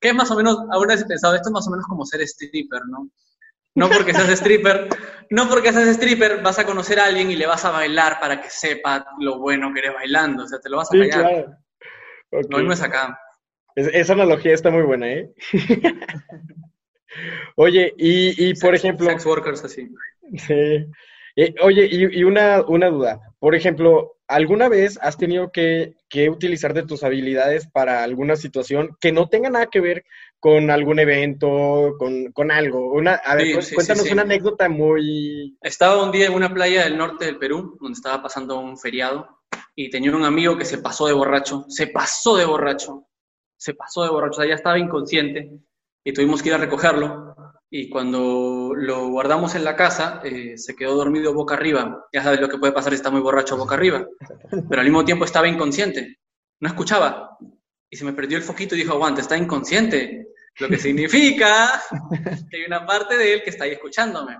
[0.00, 2.04] Que es más o menos, alguna vez he pensado, esto es más o menos como
[2.04, 3.08] ser stripper, ¿no?
[3.74, 4.88] No porque seas stripper,
[5.30, 8.42] no porque seas stripper vas a conocer a alguien y le vas a bailar para
[8.42, 11.56] que sepa lo bueno que eres bailando, o sea, te lo vas a sí, Claro.
[12.48, 13.18] No, es acá.
[13.76, 15.30] esa analogía está muy buena, ¿eh?
[17.56, 19.06] oye, y, y por ejemplo...
[19.06, 19.88] Sex workers así.
[20.38, 20.86] Sí.
[21.36, 23.20] Eh, oye, y, y una, una duda.
[23.38, 28.96] Por ejemplo, ¿alguna vez has tenido que, que, utilizar de tus habilidades para alguna situación
[29.00, 30.04] que no tenga nada que ver
[30.38, 32.92] con algún evento, con, con algo?
[32.92, 35.56] Una, a ver, cuéntanos una anécdota muy...
[35.62, 39.41] Estaba un día en una playa del norte del Perú, donde estaba pasando un feriado,
[39.74, 43.06] y tenía un amigo que se pasó de borracho, se pasó de borracho,
[43.56, 45.50] se pasó de borracho, o sea, ya estaba inconsciente,
[46.04, 47.34] y tuvimos que ir a recogerlo
[47.74, 52.06] y cuando lo guardamos en la casa, eh, se quedó dormido boca arriba.
[52.12, 54.06] Ya sabes lo que puede pasar si está muy borracho boca arriba.
[54.50, 56.18] Pero al mismo tiempo estaba inconsciente.
[56.60, 57.38] No escuchaba.
[57.88, 60.34] Y se me perdió el foquito y dijo, aguanta, está inconsciente.
[60.58, 61.82] Lo que significa
[62.50, 64.36] que hay una parte de él que está ahí escuchándome.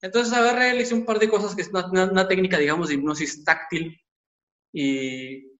[0.00, 3.44] Entonces agarré, le hice un par de cosas que es una técnica, digamos, de hipnosis
[3.44, 4.01] táctil.
[4.72, 5.52] Y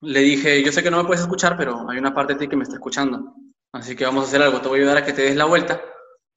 [0.00, 2.48] le dije, yo sé que no me puedes escuchar, pero hay una parte de ti
[2.48, 3.34] que me está escuchando.
[3.72, 5.44] Así que vamos a hacer algo, te voy a ayudar a que te des la
[5.44, 5.80] vuelta.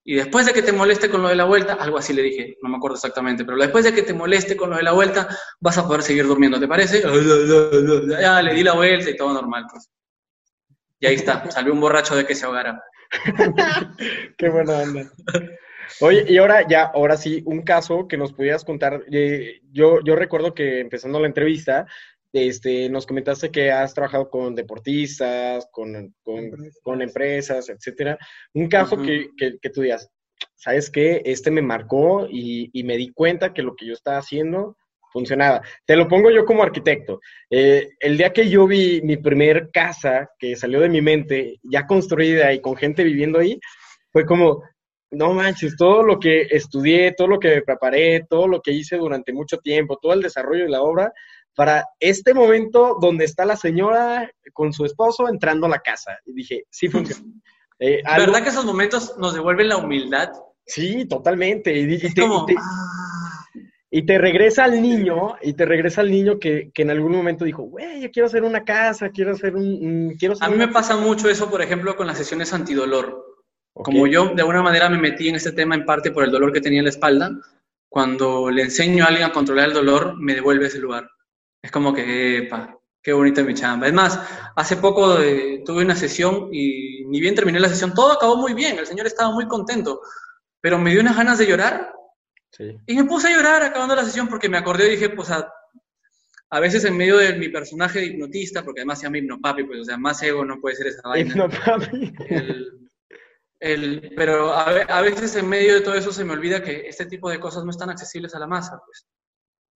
[0.08, 2.58] Y después de que te moleste con lo de la vuelta, algo así le dije,
[2.62, 5.28] no me acuerdo exactamente, pero después de que te moleste con lo de la vuelta,
[5.60, 7.02] vas a poder seguir durmiendo, ¿te parece?
[8.22, 9.90] Ya le di la vuelta y todo normal, pues.
[11.00, 12.84] Y ahí está, salió un borracho de que se ahogara.
[14.38, 15.12] Qué buena onda.
[16.02, 19.04] Oye, y ahora ya, ahora sí, un caso que nos pudieras contar.
[19.12, 21.86] Eh, yo, yo recuerdo que empezando la entrevista,
[22.34, 26.14] este, nos comentaste que has trabajado con deportistas, con,
[26.84, 28.18] con, empresas, etcétera.
[28.54, 30.10] Un caso que, que, tú digas,
[30.56, 31.22] ¿sabes qué?
[31.24, 34.76] Este me marcó y, y, me di cuenta que lo que yo estaba haciendo
[35.16, 35.62] funcionaba.
[35.86, 37.22] Te lo pongo yo como arquitecto.
[37.50, 41.88] Eh, el día que yo vi mi primer casa que salió de mi mente, ya
[41.88, 43.58] construida y con gente viviendo ahí,
[44.12, 44.62] fue como,
[45.16, 48.98] no manches, todo lo que estudié, todo lo que me preparé, todo lo que hice
[48.98, 51.14] durante mucho tiempo, todo el desarrollo de la obra,
[51.56, 56.20] para este momento donde está la señora con su esposo entrando a la casa.
[56.26, 57.24] Y dije, sí funciona.
[57.78, 60.30] Eh, ¿Verdad que esos momentos nos devuelven la humildad?
[60.66, 61.78] Sí, totalmente.
[61.78, 63.46] Y, te, ah.
[63.92, 67.64] y, te, regresa al niño, y te regresa al niño que, en algún momento dijo,
[67.64, 70.16] güey, yo quiero hacer una casa, quiero hacer un...
[70.18, 73.35] quiero a mí me pasa mucho eso, por ejemplo, con las sesiones antidolor.
[73.84, 76.54] Como yo de alguna manera me metí en este tema en parte por el dolor
[76.54, 77.32] que tenía en la espalda,
[77.90, 81.10] cuando le enseño a alguien a controlar el dolor, me devuelve ese lugar.
[81.62, 83.88] Es como que, epa, qué bonita mi chamba.
[83.88, 84.20] Es más,
[84.56, 88.54] hace poco eh, tuve una sesión y ni bien terminé la sesión, todo acabó muy
[88.54, 90.02] bien, el señor estaba muy contento,
[90.62, 91.92] pero me dio unas ganas de llorar.
[92.88, 95.52] Y me puse a llorar acabando la sesión porque me acordé y dije, pues a,
[96.50, 99.82] a veces en medio de mi personaje de hipnotista, porque además se llama hipnopapi, pues
[99.82, 101.30] o sea, más ego no puede ser esa vaina.
[101.30, 102.14] Hipnopapi.
[102.30, 102.85] El,
[104.16, 107.40] pero a, veces en medio de todo eso se me olvida que este tipo de
[107.40, 109.08] cosas no están accesibles a la masa, pues.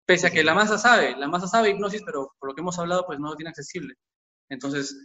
[0.06, 2.78] Pese a que la masa sabe, la masa sabe hipnosis, pero por lo que hemos
[2.80, 3.95] hablado, pues no lo tiene accesible.
[4.49, 4.95] Entonces,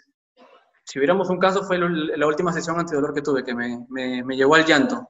[0.85, 4.55] si hubiéramos un caso, fue la última sesión antidolor que tuve, que me, me, llevó
[4.55, 5.09] al llanto.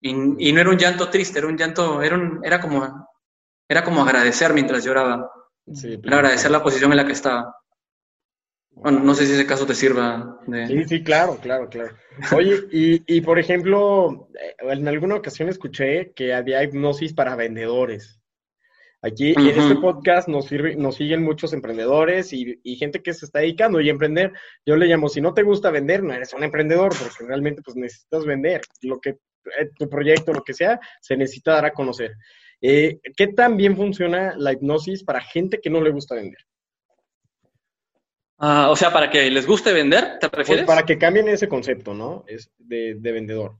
[0.00, 3.08] Y, no era un llanto triste, era un llanto, era, era, como,
[3.68, 5.30] era como agradecer mientras lloraba.
[5.66, 7.54] era agradecer la posición en la que estaba.
[8.74, 10.66] Bueno, no sé si ese caso te sirva de...
[10.66, 11.94] Sí, sí, claro, claro, claro.
[12.36, 18.22] Oye, y, y por ejemplo, eh, en alguna ocasión escuché que había hipnosis para vendedores.
[19.04, 23.24] Aquí en este podcast nos, sirve, nos siguen muchos emprendedores y, y, gente que se
[23.26, 24.32] está dedicando y emprender.
[24.64, 27.76] Yo le llamo, si no te gusta vender, no eres un emprendedor, porque realmente pues
[27.76, 28.60] necesitas vender.
[28.82, 32.12] Lo que, eh, tu proyecto, lo que sea, se necesita dar a conocer.
[32.60, 36.38] Eh, ¿Qué tan bien funciona la hipnosis para gente que no le gusta vender?
[38.44, 40.66] Ah, o sea, para que les guste vender, ¿te pues refieres?
[40.66, 42.24] para que cambien ese concepto, ¿no?
[42.26, 43.52] Es de, vendedor.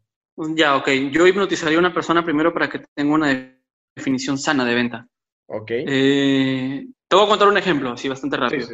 [0.57, 0.89] Ya, ok.
[1.13, 3.57] Yo hipnotizaría a una persona primero para que tenga una
[3.95, 5.07] definición sana de venta.
[5.47, 5.71] Ok.
[5.71, 8.67] Eh, te voy a contar un ejemplo, así bastante rápido.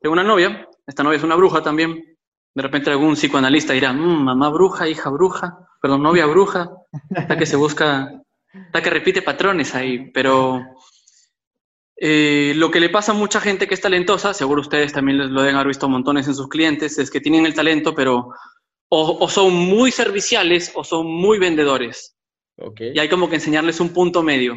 [0.00, 2.16] Tengo una novia, esta novia es una bruja también.
[2.54, 6.70] De repente algún psicoanalista dirá, mm, mamá bruja, hija bruja, perdón, novia bruja,
[7.10, 10.64] está que se busca, está que repite patrones ahí, pero
[12.02, 15.42] eh, lo que le pasa a mucha gente que es talentosa, seguro ustedes también lo
[15.42, 18.30] deben haber visto montones en sus clientes, es que tienen el talento, pero
[18.88, 22.16] o, son muy serviciales o son muy vendedores.
[22.78, 24.56] Y hay como que enseñarles un punto medio,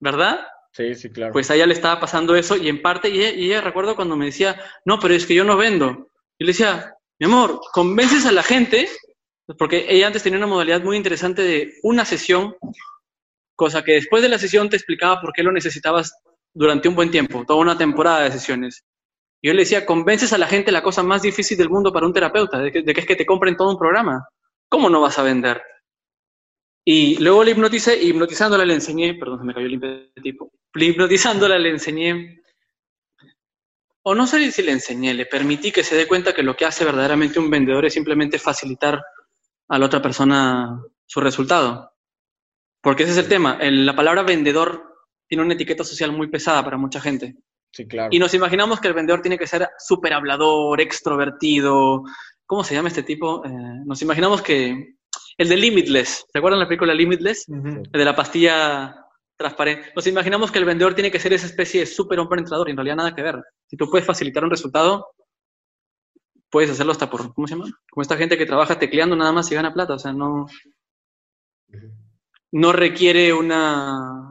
[0.00, 0.40] ¿verdad?
[0.72, 1.34] Sí, sí, claro.
[1.34, 4.24] Pues a ella le estaba pasando eso y en parte, y ella, recuerdo cuando me
[4.26, 6.08] decía, no, pero es que yo no vendo.
[6.38, 8.88] Y le decía, mi amor, convences a la gente,
[9.58, 12.56] porque ella antes tenía una modalidad muy interesante de una sesión,
[13.54, 16.14] cosa que después de la sesión te explicaba por qué lo necesitabas
[16.52, 18.84] durante un buen tiempo, toda una temporada de sesiones.
[19.40, 22.06] Y yo le decía, convences a la gente la cosa más difícil del mundo para
[22.06, 24.28] un terapeuta, de que, es que te compren todo un programa.
[24.68, 25.62] ¿Cómo no vas a vender?
[26.84, 31.70] Y luego le hipnoticé, hipnotizándola le enseñé, perdón, se me cayó el tipo, hipnotizándola le
[31.70, 32.40] enseñé,
[34.02, 36.64] o no sé si le enseñé, le permití que se dé cuenta que lo que
[36.64, 39.02] hace verdaderamente un vendedor es simplemente facilitar
[39.68, 41.92] a la otra persona su resultado.
[42.80, 43.58] Porque ese es el tema.
[43.60, 44.89] la palabra vendedor
[45.30, 47.36] tiene una etiqueta social muy pesada para mucha gente.
[47.72, 48.08] Sí, claro.
[48.10, 52.02] Y nos imaginamos que el vendedor tiene que ser súper hablador, extrovertido.
[52.44, 53.44] ¿Cómo se llama este tipo?
[53.46, 53.50] Eh,
[53.86, 54.96] nos imaginamos que.
[55.38, 56.26] El de Limitless.
[56.32, 57.48] ¿Se acuerdan la película Limitless?
[57.48, 59.92] El de la pastilla transparente.
[59.94, 62.72] Nos imaginamos que el vendedor tiene que ser esa especie de súper hombre entrador y
[62.72, 63.40] en realidad nada que ver.
[63.68, 65.12] Si tú puedes facilitar un resultado,
[66.50, 67.32] puedes hacerlo hasta por.
[67.32, 67.70] ¿Cómo se llama?
[67.88, 69.94] Como esta gente que trabaja tecleando nada más y gana plata.
[69.94, 70.46] O sea, no.
[72.50, 74.29] No requiere una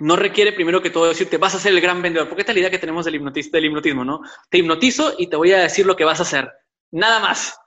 [0.00, 2.56] no requiere primero que todo decirte vas a ser el gran vendedor, porque esta es
[2.56, 4.20] la idea que tenemos del, hipnotista, del hipnotismo, ¿no?
[4.50, 6.50] Te hipnotizo y te voy a decir lo que vas a hacer,
[6.90, 7.58] nada más.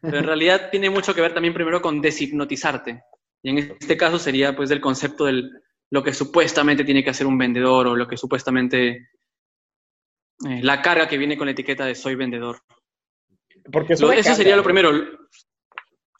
[0.00, 3.02] Pero en realidad tiene mucho que ver también primero con deshipnotizarte.
[3.42, 5.42] Y en este caso sería pues del concepto de
[5.90, 9.10] lo que supuestamente tiene que hacer un vendedor o lo que supuestamente
[10.48, 12.62] eh, la carga que viene con la etiqueta de soy vendedor.
[13.70, 14.90] Porque eso sería lo primero.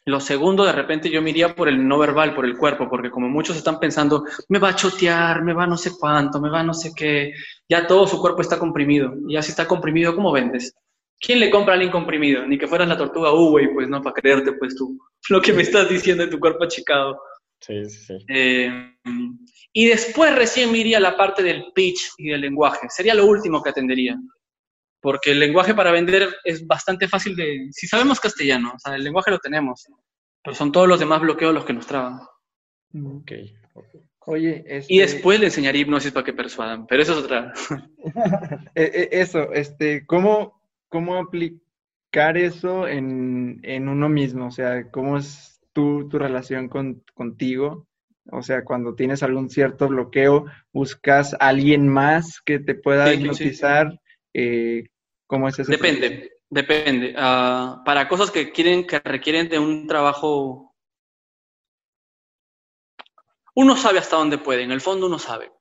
[0.07, 3.11] Lo segundo, de repente yo me iría por el no verbal, por el cuerpo, porque
[3.11, 6.63] como muchos están pensando, me va a chotear, me va no sé cuánto, me va
[6.63, 7.33] no sé qué,
[7.69, 9.15] ya todo su cuerpo está comprimido.
[9.27, 10.75] Y así está comprimido, ¿cómo vendes?
[11.19, 12.47] ¿Quién le compra al incomprimido?
[12.47, 14.99] Ni que fueras la tortuga Uwey, pues no, para creerte, pues tú,
[15.31, 17.19] lo que me estás diciendo de tu cuerpo achicado.
[17.61, 18.27] Sí, sí, sí.
[18.29, 18.71] Eh,
[19.73, 22.89] y después recién me iría a la parte del pitch y del lenguaje.
[22.91, 24.19] Sería lo último que atendería
[25.05, 27.69] porque el lenguaje para vender es bastante fácil de...
[27.73, 29.87] Si sabemos castellano, o sea, el lenguaje lo tenemos,
[30.43, 32.21] pero son todos los demás bloqueos los que nos traban.
[32.95, 33.33] Ok.
[34.21, 37.53] Oye, Y este, después le enseñaré hipnosis para que persuadan, pero eso es otra.
[38.75, 44.47] eh, eh, eso, este, ¿cómo, cómo aplicar eso en, en uno mismo?
[44.47, 47.87] O sea, ¿cómo es tu, tu relación con, contigo?
[48.33, 53.17] O sea, cuando tienes algún cierto bloqueo, buscas a alguien más que te pueda Sí,
[53.17, 53.21] sí.
[53.21, 54.01] hipnotizar.
[54.33, 54.85] eh,
[55.27, 56.01] ¿cómo es ese proceso?
[56.01, 57.15] Depende, depende.
[57.17, 60.75] Ah, para cosas que quieren, que requieren de un trabajo,
[63.55, 65.53] uno sabe hasta dónde puede, en el fondo uno sabe.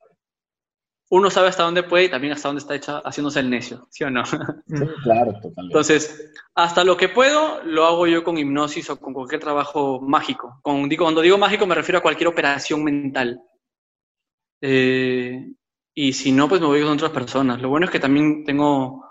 [1.09, 4.03] Uno sabe hasta dónde puede y también hasta dónde está hecha, haciéndose el necio, ¿sí
[4.03, 4.25] o no?
[4.25, 4.35] Sí,
[5.03, 5.61] claro, totalmente.
[5.61, 10.59] Entonces, hasta lo que puedo, lo hago yo con hipnosis o con cualquier trabajo mágico.
[10.63, 13.39] Con, digo, cuando digo mágico me refiero a cualquier operación mental.
[14.59, 15.53] Eh,
[15.93, 17.61] y si no, pues me voy con otras personas.
[17.61, 19.05] Lo bueno es que también tengo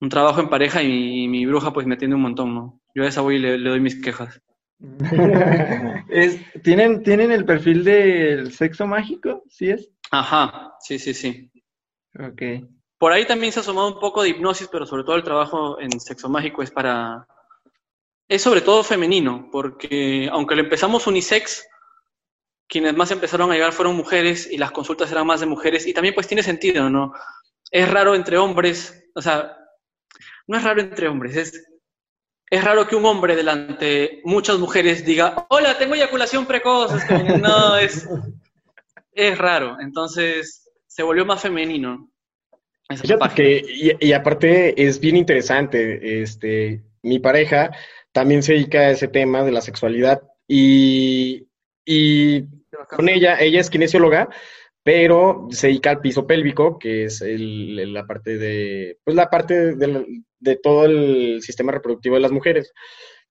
[0.00, 2.80] un trabajo en pareja y mi, mi bruja pues me atiende un montón, ¿no?
[2.94, 4.40] Yo a esa voy y le, le doy mis quejas.
[6.08, 9.42] Es- ¿tienen, ¿Tienen el perfil del sexo mágico?
[9.48, 9.90] ¿Sí es?
[10.10, 11.50] Ajá, sí, sí, sí.
[12.18, 12.42] Ok.
[12.98, 15.80] Por ahí también se ha sumado un poco de hipnosis, pero sobre todo el trabajo
[15.80, 17.26] en sexo mágico es para...
[18.28, 21.66] Es sobre todo femenino, porque aunque lo empezamos unisex,
[22.68, 25.92] quienes más empezaron a llegar fueron mujeres y las consultas eran más de mujeres y
[25.92, 27.12] también pues tiene sentido, ¿no?
[27.70, 29.56] Es raro entre hombres, o sea,
[30.46, 31.66] no es raro entre hombres, es,
[32.50, 37.04] es raro que un hombre delante de muchas mujeres diga, hola, tengo eyaculación precoz, es
[37.04, 38.08] como que no, es,
[39.12, 42.10] es raro, entonces se volvió más femenino.
[43.34, 47.70] que, y, y aparte es bien interesante, este, mi pareja
[48.12, 51.48] también se dedica a ese tema de la sexualidad y,
[51.84, 52.44] y
[52.88, 54.28] con ella, ella es kinesióloga,
[54.84, 59.74] pero se dedica al piso pélvico, que es el- la parte de, pues la parte
[59.74, 60.06] de,
[60.38, 62.72] de todo el sistema reproductivo de las mujeres.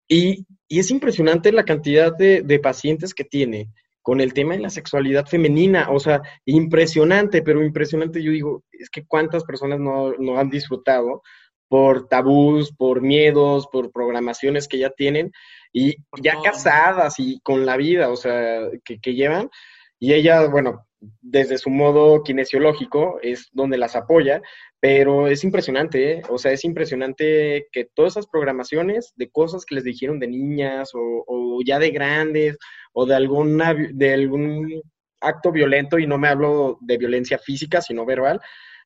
[0.08, 3.68] Y, y es impresionante la cantidad de, de pacientes que tiene
[4.02, 8.88] con el tema de la sexualidad femenina, o sea, impresionante, pero impresionante, yo digo, es
[8.88, 11.22] que cuántas personas no, no han disfrutado
[11.68, 15.30] por tabús, por miedos, por programaciones que ya tienen
[15.72, 19.50] y ya casadas y con la vida, o sea, que, que llevan.
[20.00, 20.86] Y ella, bueno,
[21.20, 24.42] desde su modo kinesiológico es donde las apoya,
[24.80, 26.22] pero es impresionante, ¿eh?
[26.28, 30.90] O sea, es impresionante que todas esas programaciones de cosas que les dijeron de niñas
[30.94, 32.56] o, o ya de grandes
[32.92, 34.82] o de alguna de algún
[35.20, 38.40] acto violento y no me hablo de violencia física, sino verbal,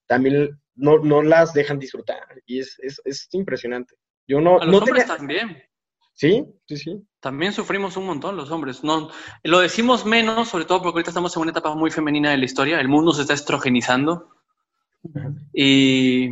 [0.07, 3.95] también no, no las dejan disfrutar y es, es, es impresionante.
[4.27, 5.62] Yo no, A los no hombres tenía- también.
[6.15, 7.03] Sí, sí, sí.
[7.21, 8.85] También sufrimos un montón los hombres.
[8.85, 9.11] No,
[9.43, 12.45] lo decimos menos, sobre todo porque ahorita estamos en una etapa muy femenina de la
[12.45, 12.81] historia.
[12.81, 14.31] El mundo se está estrogenizando.
[15.53, 16.29] Y,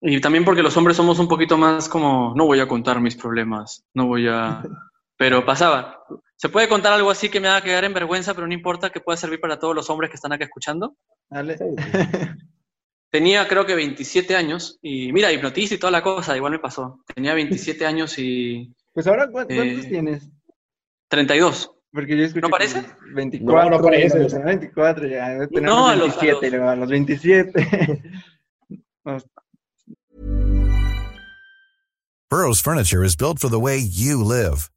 [0.00, 3.16] y también porque los hombres somos un poquito más como, no voy a contar mis
[3.16, 4.62] problemas, no voy a...
[5.16, 6.02] Pero pasaba.
[6.36, 9.02] ¿Se puede contar algo así que me haga quedar en vergüenza, pero no importa, que
[9.02, 10.96] pueda servir para todos los hombres que están acá escuchando?
[11.28, 11.58] Dale.
[13.10, 17.04] Tenía creo que 27 años y mira, hipnotista y toda la cosa, igual me pasó.
[17.14, 20.28] Tenía 27 años y Pues ahora, ¿cuántos Eh, tienes?
[21.08, 21.70] 32.
[21.92, 22.84] Porque yo escuché ¿No parece?
[23.14, 23.70] 24.
[23.70, 24.20] No, no parece.
[24.24, 25.28] o sea, 24 ya.
[25.30, 28.02] debe tener No, a los- a los- a los 27.
[32.30, 34.70] Burrow's furniture is built for the way you live.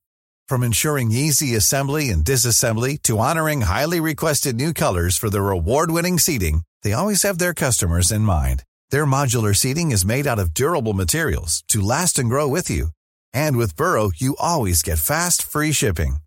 [0.48, 6.18] From ensuring easy assembly and disassembly to honoring highly requested new colors for their award-winning
[6.20, 8.64] seating, they always have their customers in mind.
[8.90, 12.88] Their modular seating is made out of durable materials to last and grow with you.
[13.34, 16.18] And with Burrow, you always get fast, free shipping.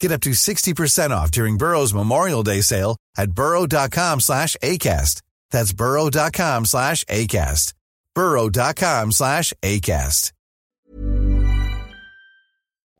[0.00, 5.22] Get up to 60% off during Burrow's Memorial Day sale at burrow.com slash ACAST.
[5.50, 7.72] That's burrow.com slash ACAST.
[8.14, 10.32] burrow.com slash ACAST.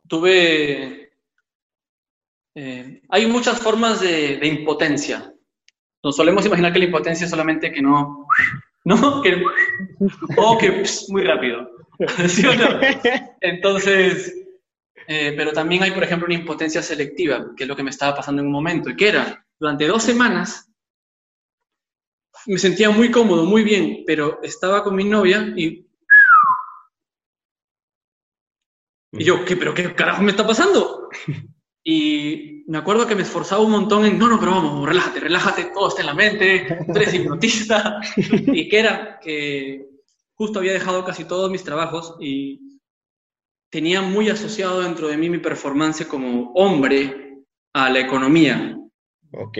[0.09, 1.09] Tuve...
[2.55, 5.33] eh, hay muchas formas de, de impotencia.
[6.01, 8.25] Nos solemos imaginar que la impotencia es solamente que no...
[8.85, 9.21] ¿No?
[9.21, 9.43] Que,
[10.37, 11.69] o que pss, muy rápido.
[12.27, 12.79] ¿Sí o no?
[13.41, 14.33] Entonces,
[15.07, 18.15] eh, pero también hay, por ejemplo, una impotencia selectiva, que es lo que me estaba
[18.15, 20.69] pasando en un momento, y que era, durante dos semanas,
[22.45, 25.85] me sentía muy cómodo, muy bien, pero estaba con mi novia y...
[29.13, 31.09] Y yo, ¿qué, pero qué carajo me está pasando?
[31.83, 35.71] Y me acuerdo que me esforzaba un montón en, no, no, pero vamos, relájate, relájate,
[35.73, 38.01] todo está en la mente, tú eres hipnotista.
[38.17, 39.96] y que era que
[40.37, 42.79] justo había dejado casi todos mis trabajos y
[43.69, 48.77] tenía muy asociado dentro de mí mi performance como hombre a la economía.
[49.33, 49.57] Ok.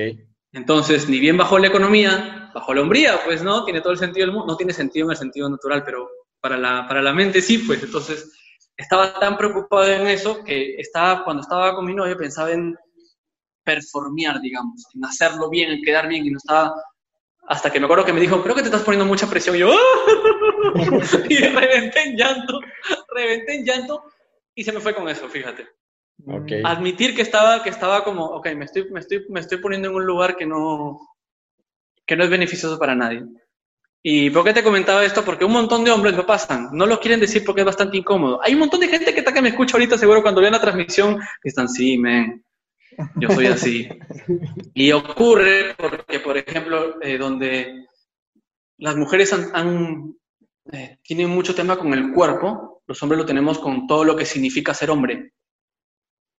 [0.53, 4.25] Entonces, ni bien bajó la economía, bajó la hombría, pues no, tiene todo el sentido
[4.25, 6.09] del mundo, no tiene sentido en el sentido natural, pero
[6.39, 8.31] para la, para la mente sí, pues entonces
[8.77, 12.75] estaba tan preocupado en eso que estaba, cuando estaba con mi novia pensaba en,
[13.67, 16.73] performear, digamos, en hacerlo bien, en quedar bien, y no estaba...
[17.47, 19.55] Hasta que me acuerdo que me dijo, creo que te estás poniendo mucha presión.
[19.55, 20.37] Y yo, ¡Ah!
[21.29, 22.59] y reventé en llanto,
[23.09, 24.03] reventé en llanto,
[24.53, 25.67] y se me fue con eso, fíjate.
[26.25, 26.51] Ok.
[26.63, 29.95] Admitir que estaba, que estaba como, ok, me estoy, me, estoy, me estoy poniendo en
[29.95, 30.99] un lugar que no,
[32.05, 33.23] que no es beneficioso para nadie.
[34.03, 35.23] ¿Y por qué te comentaba esto?
[35.23, 36.69] Porque un montón de hombres lo pasan.
[36.71, 38.39] No lo quieren decir porque es bastante incómodo.
[38.43, 40.61] Hay un montón de gente que está que me escucha ahorita, seguro, cuando vean la
[40.61, 42.43] transmisión, que están, sí, men,
[43.15, 43.89] yo soy así.
[44.73, 47.85] y ocurre porque, por ejemplo, eh, donde
[48.77, 50.15] las mujeres han, han,
[50.71, 54.25] eh, tienen mucho tema con el cuerpo, los hombres lo tenemos con todo lo que
[54.25, 55.33] significa ser hombre.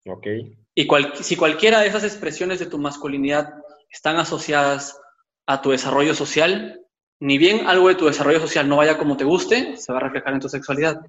[0.08, 0.28] Ok.
[0.76, 3.50] Y cual- si cualquiera de esas expresiones de tu masculinidad
[3.90, 5.00] están asociadas
[5.48, 6.82] a tu desarrollo social,
[7.20, 10.04] ni bien algo de tu desarrollo social no vaya como te guste, se va a
[10.04, 11.02] reflejar en tu sexualidad.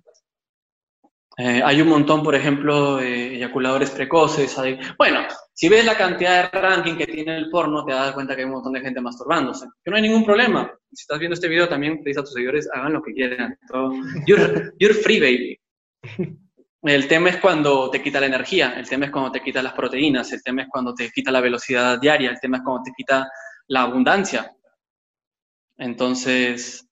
[1.41, 4.59] Eh, hay un montón, por ejemplo, de eyaculadores precoces.
[4.59, 5.21] hay- Bueno,
[5.55, 8.47] si ves la cantidad de ranking que tiene el porno, te das cuenta que hay
[8.47, 9.67] un montón de gente masturbándose.
[9.85, 10.69] Que no hay ningún problema.
[10.93, 13.57] Si estás viendo este video, también te dice a tus seguidores, hagan lo que quieran.
[13.71, 13.93] Todo-
[14.27, 15.61] You're, you're free, baby.
[16.83, 19.73] El tema es cuando te quita la energía, el tema es cuando te quita las
[19.73, 22.93] proteínas, el tema es cuando te quita la velocidad diaria, el tema es cuando te
[22.97, 23.29] quita
[23.67, 24.53] la abundancia.
[25.77, 26.89] Entonces,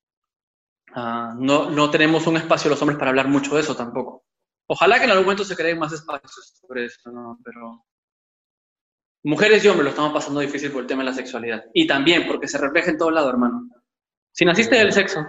[0.93, 4.25] ah, no, no tenemos un espacio los hombres para hablar mucho de eso tampoco.
[4.69, 7.39] Ojalá que en algún momento se creen más espacios sobre eso, ¿no?
[7.45, 7.85] Pero
[9.23, 11.65] mujeres y hombres lo estamos pasando difícil por el tema de la sexualidad.
[11.73, 13.69] Y también porque se refleja en todo lado, hermano.
[14.33, 15.25] Si naciste del sexo,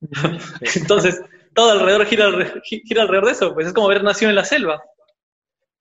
[0.60, 1.20] entonces
[1.54, 2.28] todo alrededor gira,
[2.64, 3.54] gira alrededor de eso.
[3.54, 4.82] Pues es como haber nacido en la selva.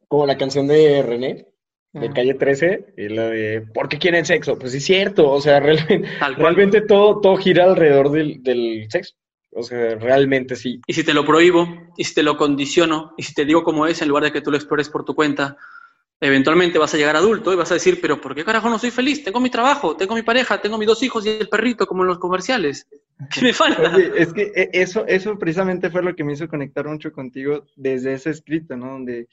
[0.07, 1.47] Como la canción de René,
[1.93, 2.14] de Ah.
[2.14, 4.57] Calle 13, y la de ¿Por qué quieren sexo?
[4.57, 9.16] Pues sí es cierto, o sea, realmente, realmente todo, todo gira alrededor del, del sexo.
[9.52, 10.80] O sea, realmente sí.
[10.86, 13.88] Y si te lo prohíbo, y si te lo condiciono, y si te digo cómo
[13.88, 15.58] es, en lugar de que tú lo explores por tu cuenta,
[16.22, 18.91] eventualmente vas a llegar adulto y vas a decir, pero ¿por qué carajo no soy
[18.91, 19.24] feliz?
[19.24, 22.10] Tengo mi trabajo, tengo mi pareja, tengo mis dos hijos y el perrito, como en
[22.10, 22.88] los comerciales.
[23.34, 23.95] ¿Qué me falta?
[23.95, 27.66] Oye, es que e- eso, eso precisamente fue lo que me hizo conectar mucho contigo
[27.76, 28.91] desde ese escrito, ¿no?
[28.91, 29.28] Donde,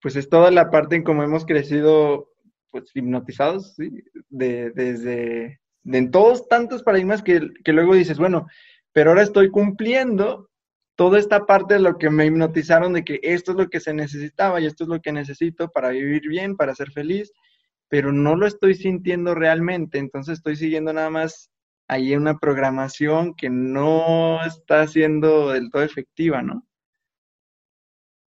[0.00, 2.30] pues es toda la parte en cómo hemos crecido,
[2.70, 3.90] pues hipnotizados, ¿sí?
[4.28, 8.46] De, desde, de en todos tantos paradigmas que, que luego dices, bueno,
[8.92, 10.50] pero ahora estoy cumpliendo
[10.96, 13.94] toda esta parte de lo que me hipnotizaron de que esto es lo que se
[13.94, 17.32] necesitaba y esto es lo que necesito para vivir bien, para ser feliz,
[17.88, 21.50] pero no lo estoy sintiendo realmente, entonces estoy siguiendo nada más
[21.88, 26.66] ahí una programación que no está siendo del todo efectiva, ¿no?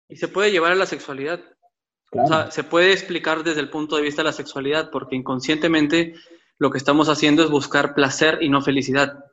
[0.10, 1.42] Y se puede llevar a la sexualidad.
[2.12, 6.16] O sea, se puede explicar desde el punto de vista de la sexualidad, porque inconscientemente
[6.58, 9.31] lo que estamos haciendo es buscar placer y no felicidad.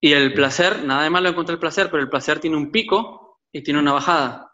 [0.00, 3.40] Y el placer, nada de malo encontrar el placer, pero el placer tiene un pico
[3.52, 4.50] y tiene una bajada.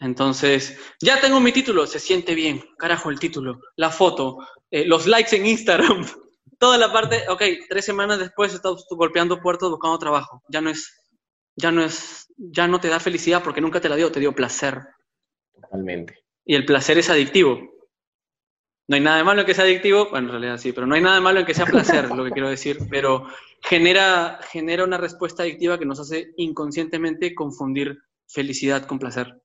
[0.00, 4.38] Entonces, ya tengo mi título, se siente bien, carajo el título, la foto,
[4.70, 6.06] eh, los likes en Instagram,
[6.58, 10.42] toda la parte, ok, tres semanas después estás golpeando puertas buscando trabajo.
[10.48, 10.92] Ya no es,
[11.56, 14.34] ya no es, ya no te da felicidad porque nunca te la dio, te dio
[14.34, 14.80] placer.
[15.52, 16.18] Totalmente.
[16.44, 17.60] Y el placer es adictivo.
[18.88, 20.94] No hay nada de malo en que sea adictivo, bueno, en realidad sí, pero no
[20.94, 23.26] hay nada de malo en que sea placer, lo que quiero decir, pero
[23.62, 29.40] genera, genera una respuesta adictiva que nos hace inconscientemente confundir felicidad con placer.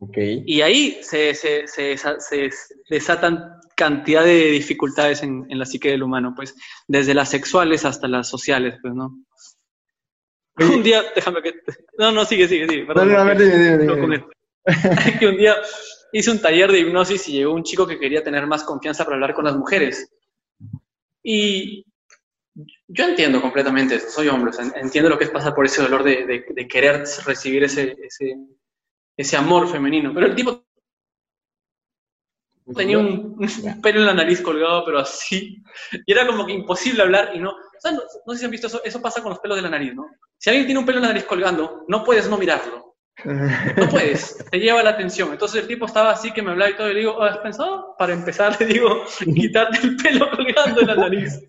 [0.00, 0.16] Ok.
[0.46, 2.50] Y ahí se, se, se, desa- se
[2.90, 3.40] desatan
[3.76, 6.54] cantidad de dificultades en, en la psique del humano, pues,
[6.88, 9.16] desde las sexuales hasta las sociales, pues, ¿no?
[10.58, 11.54] Un día, déjame que...
[11.98, 12.84] No, no, sigue, sigue, sigue.
[12.86, 14.24] perdón, No, no, a ver, que- dime, dime,
[15.20, 15.54] que un día
[16.12, 19.16] hice un taller de hipnosis y llegó un chico que quería tener más confianza para
[19.16, 20.10] hablar con las mujeres.
[21.22, 21.84] Y
[22.88, 25.82] yo entiendo completamente eso, soy hombre, o sea, entiendo lo que es pasar por ese
[25.82, 28.36] dolor de, de- de querer recibir ese, ese,
[29.16, 30.12] ese amor femenino.
[30.14, 30.64] Pero el tipo
[32.74, 35.62] tenía un, un pelo en la nariz colgado, pero así.
[36.06, 37.50] Y era como que imposible hablar y no.
[37.50, 39.62] o sea, no, no sé si han visto eso, eso pasa con los pelos de
[39.62, 40.06] la nariz, ¿no?
[40.38, 42.85] Si alguien tiene un pelo en la nariz colgando, no puedes no mirarlo.
[43.24, 45.32] No puedes, te lleva la atención.
[45.32, 47.94] Entonces el tipo estaba así que me hablaba y todo, y le digo, ¿has pensado?
[47.98, 49.04] Para empezar, le digo,
[49.34, 51.40] quitarte el pelo colgando en la nariz.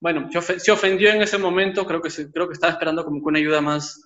[0.00, 3.20] Bueno, se, ofe- se ofendió en ese momento, creo que, creo que estaba esperando como
[3.20, 4.00] que una ayuda más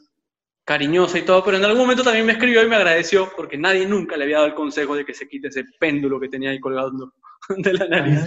[0.65, 3.87] cariñosa y todo, pero en algún momento también me escribió y me agradeció porque nadie
[3.87, 6.61] nunca le había dado el consejo de que se quite ese péndulo que tenía ahí
[6.61, 7.15] colgando
[7.57, 8.21] de la nariz.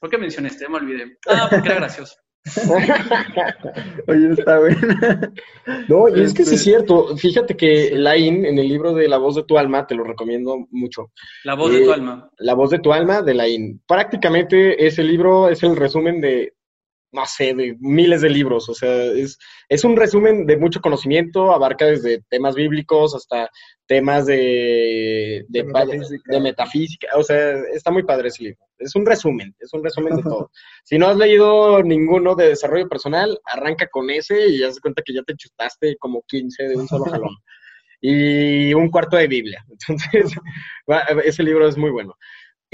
[0.00, 0.68] ¿Por qué mencioné este?
[0.68, 1.18] Me olvidé.
[1.28, 2.16] Ah, porque era gracioso.
[4.08, 5.32] Oye, está buena.
[5.88, 7.16] No, y es que sí Este- es cierto.
[7.16, 10.66] Fíjate que Lain, en el libro de La voz de tu alma, te lo recomiendo
[10.70, 11.10] mucho.
[11.44, 12.30] La voz de tu Eh, alma.
[12.38, 13.80] La voz de tu alma de Lain.
[13.86, 16.54] Prácticamente ese libro es el resumen de
[17.12, 18.68] no sé, de miles de libros.
[18.68, 19.38] O sea, es,
[19.68, 23.50] es un resumen de mucho conocimiento, abarca desde temas bíblicos hasta
[23.86, 26.32] temas de, de, De metafísica.
[26.32, 27.08] de metafísica.
[27.16, 28.64] O sea, está muy padre ese libro.
[28.78, 30.50] Es un resumen, es un resumen de todo.
[30.84, 35.14] si no has leído ninguno de desarrollo personal, arranca con ese y haz cuenta que
[35.14, 37.36] ya te chutaste como 15 de un solo jalón.
[38.04, 39.64] Y un cuarto de Biblia.
[39.70, 40.34] Entonces,
[41.22, 42.16] ese libro es muy bueno.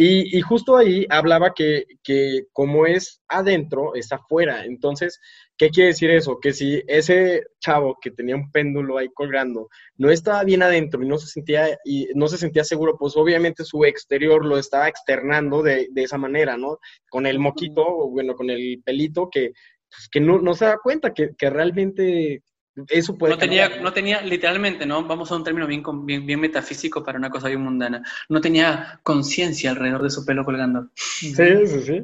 [0.01, 4.65] Y, y justo ahí hablaba que, que como es adentro, es afuera.
[4.65, 5.19] Entonces,
[5.57, 6.39] ¿qué quiere decir eso?
[6.41, 11.09] Que si ese chavo que tenía un péndulo ahí colgando no estaba bien adentro y
[11.09, 15.65] no se sentía, y no se sentía seguro, pues obviamente su exterior lo estaba externando
[15.65, 16.79] de, de esa manera, ¿no?
[17.11, 19.51] Con el moquito, o bueno, con el pelito que,
[19.91, 22.45] pues, que no, no se da cuenta que, que realmente
[22.89, 25.05] eso puede No tenía, no tenía, literalmente, ¿no?
[25.05, 28.03] Vamos a un término bien, bien, bien metafísico para una cosa bien mundana.
[28.29, 30.89] No tenía conciencia alrededor de su pelo colgando.
[30.95, 32.03] Sí, sí, sí.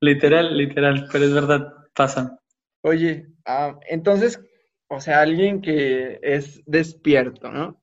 [0.00, 2.38] Literal, literal, pero es verdad, pasa.
[2.82, 4.40] Oye, ah, entonces,
[4.88, 7.80] o sea, alguien que es despierto, ¿no?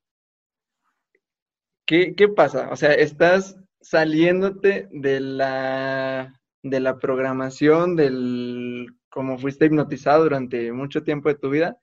[1.85, 2.69] ¿Qué, qué pasa?
[2.69, 11.03] O sea, estás saliéndote de la, de la programación, del como fuiste hipnotizado durante mucho
[11.03, 11.77] tiempo de tu vida,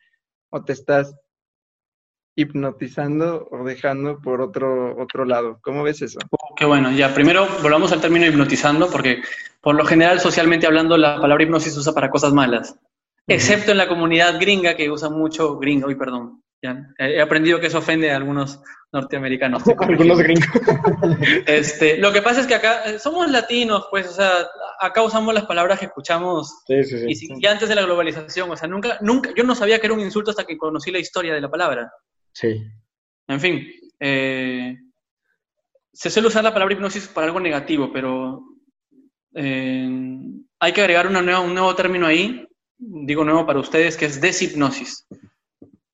[0.55, 1.17] o te estás
[2.37, 5.59] hipnotizando o dejando por otro, otro lado.
[5.63, 6.21] ¿Cómo ves eso?
[6.31, 9.23] Oh, qué bueno, ya, primero volvamos al término hipnotizando, porque
[9.61, 12.77] por lo general, socialmente hablando, la palabra hipnosis se usa para cosas malas,
[13.27, 17.67] excepto en la comunidad gringa que usa mucho, gringa, uy, perdón, ya, he aprendido que
[17.67, 18.61] eso ofende a algunos
[18.93, 19.63] norteamericanos.
[19.81, 20.47] Algunos gringos.
[21.47, 24.31] Este, lo que pasa es que acá eh, somos latinos, pues, o sea,
[24.81, 27.05] acá usamos las palabras que escuchamos Sí, sí, sí.
[27.09, 29.95] y si- antes de la globalización, o sea, nunca, nunca, yo no sabía que era
[29.95, 31.93] un insulto hasta que conocí la historia de la palabra.
[32.33, 32.63] Sí.
[33.29, 33.67] En fin,
[34.01, 34.77] eh,
[35.93, 38.43] se suele usar la palabra hipnosis para algo negativo, pero
[39.35, 39.89] eh,
[40.61, 42.47] hay que agregar una nueva- un nuevo término ahí,
[42.79, 45.07] digo nuevo para ustedes, que es deshipnosis.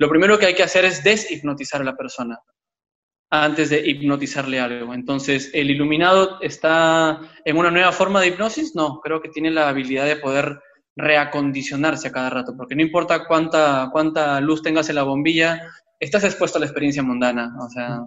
[0.00, 2.40] Lo primero que hay que hacer es deshipnotizar a la persona
[3.30, 4.94] antes de hipnotizarle algo.
[4.94, 8.74] Entonces, ¿el iluminado está en una nueva forma de hipnosis?
[8.74, 10.58] No, creo que tiene la habilidad de poder
[10.96, 15.60] reacondicionarse a cada rato, porque no importa cuánta, cuánta luz tengas en la bombilla,
[15.98, 17.54] estás expuesto a la experiencia mundana.
[17.60, 18.00] O sea,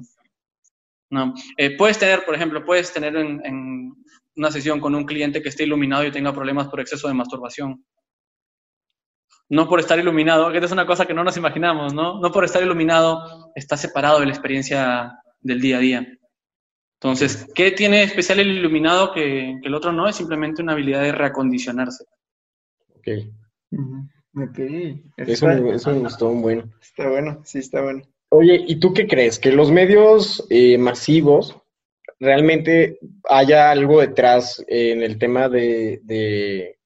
[1.11, 1.35] no.
[1.57, 3.93] Eh, puedes tener, por ejemplo, puedes tener en, en
[4.35, 7.85] una sesión con un cliente que esté iluminado y tenga problemas por exceso de masturbación.
[9.49, 12.19] No por estar iluminado, que esta es una cosa que no nos imaginamos, ¿no?
[12.19, 16.07] No por estar iluminado está separado de la experiencia del día a día.
[17.01, 20.07] Entonces, ¿qué tiene especial el iluminado que, que el otro no?
[20.07, 22.05] Es simplemente una habilidad de reacondicionarse.
[22.95, 23.07] Ok.
[24.35, 24.59] Ok.
[25.17, 26.73] Eso, me- eso me gustó un buen.
[26.81, 28.01] está bueno, sí, está bueno.
[28.29, 29.37] Oye, ¿y tú qué crees?
[29.37, 31.55] ¿Que los medios eh, masivos
[32.19, 32.97] realmente
[33.29, 36.79] haya algo detrás en el tema de, de,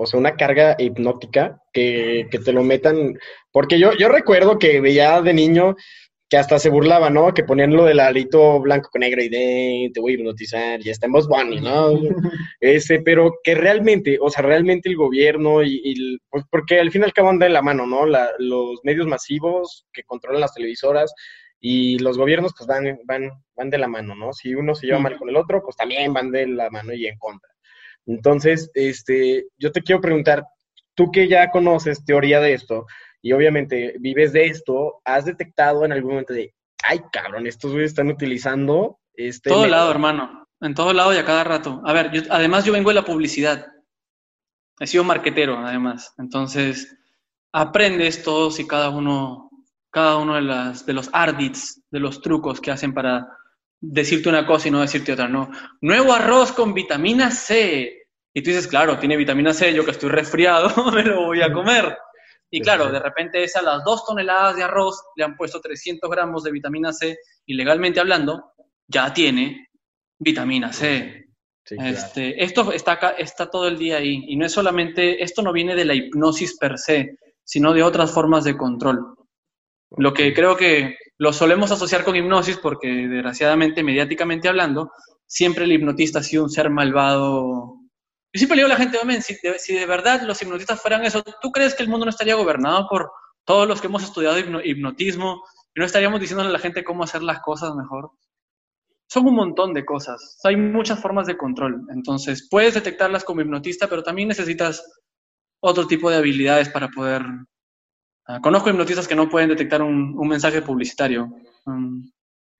[0.00, 3.18] o sea, una carga hipnótica que, que te lo metan?
[3.52, 5.76] Porque yo, yo recuerdo que veía de niño
[6.30, 7.34] que hasta se burlaba, ¿no?
[7.34, 10.92] Que ponían lo del arito blanco con negro y de, te voy a hipnotizar, ya
[10.92, 11.90] está en Bunny, ¿no?
[12.60, 17.04] Ese, pero que realmente, o sea, realmente el gobierno y, pues porque al fin y
[17.06, 18.06] al cabo anda de la mano, ¿no?
[18.06, 21.12] La- los medios masivos que controlan las televisoras
[21.60, 24.32] y los gobiernos pues van, van, van de la mano, ¿no?
[24.32, 27.06] Si uno se lleva mal con el otro, pues también van de la mano y
[27.08, 27.50] en contra.
[28.06, 30.44] Entonces, este, yo te quiero preguntar,
[30.94, 32.86] tú que ya conoces teoría de esto
[33.22, 36.54] y obviamente vives de esto, ¿has detectado en algún momento de,
[36.88, 39.50] ay, cabrón, estos güeyes están utilizando este...
[39.50, 39.76] todo método"?
[39.76, 40.46] lado, hermano.
[40.62, 41.80] En todo lado y a cada rato.
[41.84, 43.66] A ver, yo- además yo vengo de la publicidad.
[44.78, 46.12] He sido marquetero, además.
[46.18, 46.96] Entonces,
[47.52, 49.50] aprendes todos y cada uno,
[49.90, 53.26] cada uno de, las, de los ardits, de los trucos que hacen para
[53.80, 55.50] decirte una cosa y no decirte otra, ¿no?
[55.80, 58.06] Nuevo arroz con vitamina C.
[58.32, 61.52] Y tú dices, claro, tiene vitamina C, yo que estoy resfriado, me lo voy a
[61.52, 61.96] comer.
[62.50, 66.10] Y claro, de repente es a las dos toneladas de arroz le han puesto 300
[66.10, 67.16] gramos de vitamina C
[67.46, 68.52] y legalmente hablando,
[68.88, 69.68] ya tiene
[70.18, 71.28] vitamina C.
[71.64, 71.90] Sí, claro.
[71.90, 75.52] Este, esto está, acá, está todo el día ahí y no es solamente, esto no
[75.52, 79.14] viene de la hipnosis per se, sino de otras formas de control.
[79.96, 84.90] Lo que creo que lo solemos asociar con hipnosis porque desgraciadamente, mediáticamente hablando,
[85.26, 87.76] siempre el hipnotista ha sido un ser malvado.
[88.32, 90.80] Yo siempre le digo a la gente, "Omen, si de, si de verdad los hipnotistas
[90.80, 93.10] fueran eso, ¿tú crees que el mundo no estaría gobernado por
[93.44, 95.42] todos los que hemos estudiado hipno- hipnotismo
[95.74, 98.10] y no estaríamos diciéndole a la gente cómo hacer las cosas mejor?
[99.08, 100.38] son un montón de cosas.
[100.44, 101.82] Hay muchas formas de control.
[101.92, 104.84] Entonces, puedes detectarlas como hipnotista, pero también necesitas
[105.60, 107.22] otro tipo de habilidades para poder...
[108.30, 111.34] Ah, conozco hipnotistas que no pueden detectar un, un mensaje publicitario.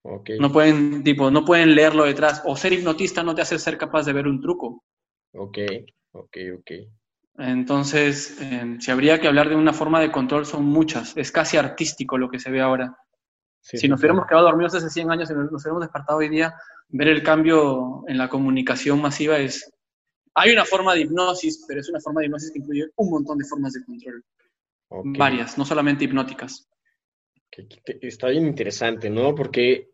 [0.03, 2.43] Ok, no pueden, tipo, no pueden leerlo detrás.
[2.45, 4.83] O ser hipnotista no te hace ser capaz de ver un truco.
[5.33, 5.59] ok,
[6.11, 6.71] ok, ok.
[7.39, 11.17] Entonces, eh, si habría que hablar de una forma de control, son muchas.
[11.17, 12.97] Es casi artístico lo que se ve ahora.
[13.61, 16.53] si nos hubiéramos quedado dormidos hace 100 años y nos, nos hubiéramos despertado hoy día,
[16.89, 19.73] ver el cambio en la comunicación masiva es...
[20.35, 23.39] Hay una forma de hipnosis, pero es una forma de hipnosis que incluye un montón
[23.39, 24.25] de formas de control.
[24.91, 26.69] Varias, no solamente hipnóticas.
[28.03, 29.35] Está bien interesante, ¿no?
[29.35, 29.89] Porque,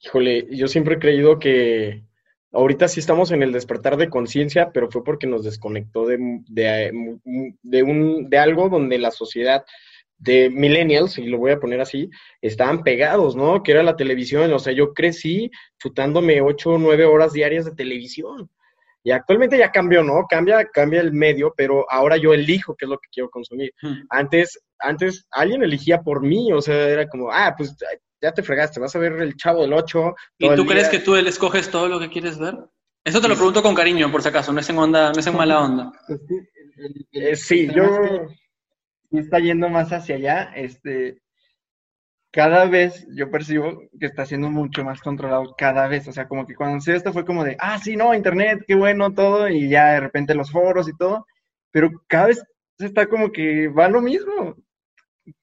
[0.00, 2.04] híjole, yo siempre he creído que
[2.52, 6.18] ahorita sí estamos en el despertar de conciencia, pero fue porque nos desconectó de,
[6.48, 7.18] de,
[7.62, 9.64] de un, de algo donde la sociedad
[10.18, 12.10] de millennials, y lo voy a poner así,
[12.42, 13.62] estaban pegados, ¿no?
[13.62, 14.52] Que era la televisión.
[14.52, 18.50] O sea, yo crecí chutándome ocho o nueve horas diarias de televisión.
[19.02, 20.26] Y actualmente ya cambió, ¿no?
[20.28, 23.72] Cambia, cambia el medio, pero ahora yo elijo qué es lo que quiero consumir.
[23.80, 24.02] Hmm.
[24.10, 27.74] Antes, antes alguien elegía por mí, o sea, era como, ah, pues
[28.20, 30.14] ya te fregaste, vas a ver el chavo del 8.
[30.38, 32.54] ¿Y tú crees que tú él escoges todo lo que quieres ver?
[33.02, 35.26] Eso te lo pregunto con cariño, por si acaso, no es en onda, no es
[35.26, 35.90] en mala onda.
[36.06, 37.84] Pues sí, el- el- el- Eh, sí, el yo...
[37.84, 38.20] es
[39.10, 40.52] que está yendo más hacia allá.
[40.54, 41.22] Este,
[42.30, 46.06] cada vez yo percibo que está siendo mucho más controlado, cada vez.
[46.08, 48.74] O sea, como que cuando se esto fue como de, ah, sí, no, internet, qué
[48.74, 51.26] bueno, todo, y ya de repente los foros y todo.
[51.72, 52.42] Pero cada vez
[52.78, 54.56] se está como que va lo mismo.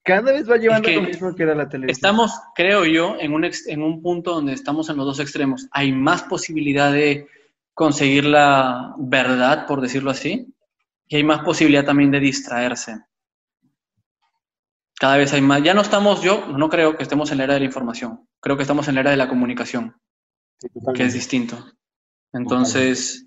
[0.02, 1.94] Cada vez va llevando que lo mismo que era la televisión.
[1.94, 5.68] Estamos, creo yo, en un, ex- en un punto donde estamos en los dos extremos.
[5.70, 7.26] Hay más posibilidad de
[7.74, 10.52] conseguir la verdad, por decirlo así,
[11.06, 13.00] y hay más posibilidad también de distraerse.
[14.98, 15.62] Cada vez hay más.
[15.62, 18.28] Ya no estamos, yo no creo que estemos en la era de la información.
[18.40, 19.96] Creo que estamos en la era de la comunicación,
[20.94, 21.56] que es distinto.
[22.32, 23.26] Entonces,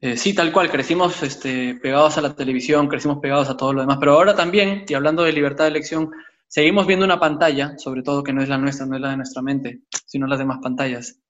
[0.00, 3.80] eh, sí, tal cual, crecimos este, pegados a la televisión, crecimos pegados a todo lo
[3.80, 6.10] demás, pero ahora también, y hablando de libertad de elección,
[6.48, 9.16] seguimos viendo una pantalla, sobre todo que no es la nuestra, no es la de
[9.16, 11.20] nuestra mente, sino las demás pantallas.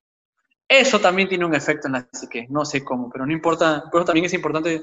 [0.67, 4.07] Eso también tiene un efecto en la psique, no sé cómo, pero no importa, pero
[4.07, 4.83] también es importante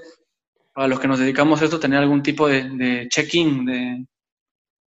[0.71, 4.05] para los que nos dedicamos a esto tener algún tipo de, de check-in, de,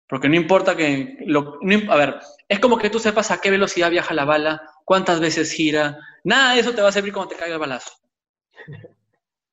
[0.08, 3.50] porque no importa que, lo, no a ver, es como que tú sepas a qué
[3.50, 7.30] velocidad viaja la bala, cuántas veces gira, nada de eso te va a servir cuando
[7.30, 7.90] te caiga el balazo.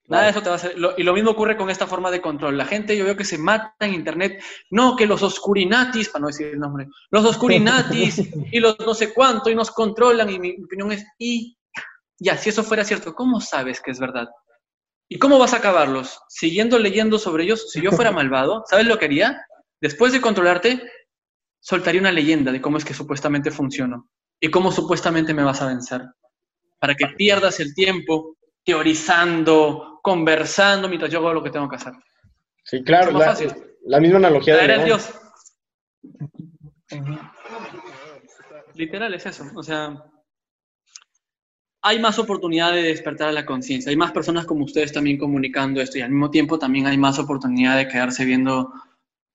[0.08, 0.76] Nada de eso te va a hacer.
[0.80, 2.58] lo- y lo mismo ocurre con esta forma de control.
[2.58, 4.42] La gente, yo veo que se mata en internet.
[4.72, 8.18] No, que los oscurinatis, para no decir el nombre, los oscurinatis
[8.52, 10.28] y los no sé cuánto y nos controlan.
[10.32, 11.56] Y mi opinión es, y
[12.18, 14.28] ya, si eso fuera cierto, ¿cómo sabes que es verdad?
[15.08, 16.20] ¿Y cómo vas a acabarlos?
[16.28, 17.70] Siguiendo leyendo sobre ellos.
[17.72, 19.40] Si yo fuera malvado, ¿sabes lo que haría?
[19.82, 20.82] Después de controlarte,
[21.60, 24.10] soltaría una leyenda de cómo es que supuestamente funciono
[24.40, 26.02] y cómo supuestamente me vas a vencer.
[26.80, 31.94] Para que pierdas el tiempo teorizando, conversando mientras yo hago lo que tengo que hacer.
[32.64, 33.38] Sí, claro, la,
[33.86, 34.86] la misma analogía de León.
[34.86, 35.10] Dios.
[38.76, 39.46] Literal es eso.
[39.56, 40.06] O sea,
[41.82, 43.90] hay más oportunidad de despertar a la conciencia.
[43.90, 47.20] Hay más personas como ustedes también comunicando esto y al mismo tiempo también hay más
[47.20, 48.72] oportunidad de quedarse viendo,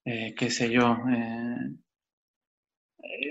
[0.05, 0.97] eh, qué sé yo.
[1.11, 1.77] eh,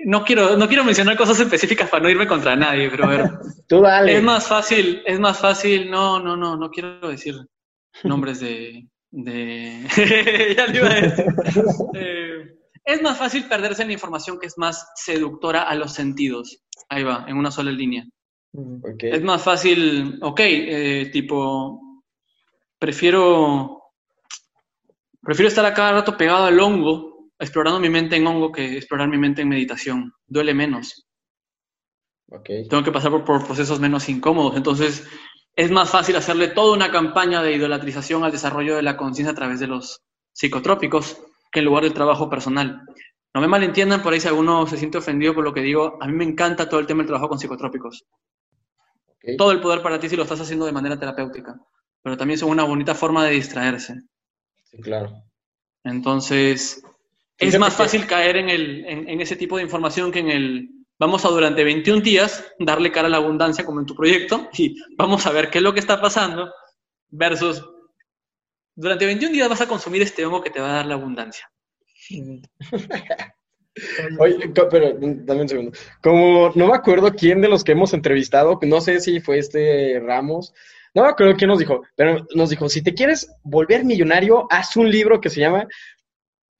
[0.05, 3.31] no quiero, no quiero mencionar cosas específicas para no irme contra nadie, pero a ver,
[3.67, 4.17] Tú dale.
[4.17, 7.35] es más fácil, es más fácil, no, no, no, no quiero decir
[8.03, 9.85] nombres de, de...
[10.57, 11.25] ya le iba a decir.
[11.95, 12.55] Eh,
[12.85, 16.59] es más fácil perderse en la información que es más seductora a los sentidos.
[16.89, 18.05] Ahí va, en una sola línea.
[18.99, 22.03] Es más fácil, ok, eh, tipo,
[22.77, 23.82] prefiero,
[25.23, 29.07] prefiero estar a cada rato pegado al hongo, explorando mi mente en hongo que explorar
[29.07, 30.13] mi mente en meditación.
[30.27, 31.07] Duele menos
[32.69, 34.55] tengo que pasar por, por procesos menos incómodos.
[34.55, 35.07] Entonces,
[35.55, 39.35] es más fácil hacerle toda una campaña de idolatrización al desarrollo de la conciencia a
[39.35, 40.01] través de los
[40.31, 41.21] psicotrópicos
[41.51, 42.81] que en lugar del trabajo personal.
[43.33, 45.97] No me malentiendan por ahí si alguno se siente ofendido por lo que digo.
[46.01, 48.05] A mí me encanta todo el tema del trabajo con psicotrópicos.
[49.37, 51.55] Todo el poder para ti si lo estás haciendo de manera terapéutica.
[52.01, 54.01] Pero también son una bonita forma de distraerse.
[54.73, 55.23] Sí, claro.
[55.83, 56.83] Entonces,
[57.37, 60.69] es más fácil caer en, el, en, en ese tipo de información que en el
[60.99, 64.75] vamos a durante 21 días darle cara a la abundancia como en tu proyecto y
[64.97, 66.51] vamos a ver qué es lo que está pasando
[67.09, 67.63] versus
[68.75, 71.49] durante 21 días vas a consumir este hongo que te va a dar la abundancia.
[74.19, 75.71] Oye, pero dame un segundo.
[76.01, 79.99] Como no me acuerdo quién de los que hemos entrevistado, no sé si fue este
[79.99, 80.53] Ramos,
[80.93, 84.91] no acuerdo quién nos dijo, pero nos dijo, si te quieres volver millonario, haz un
[84.91, 85.67] libro que se llama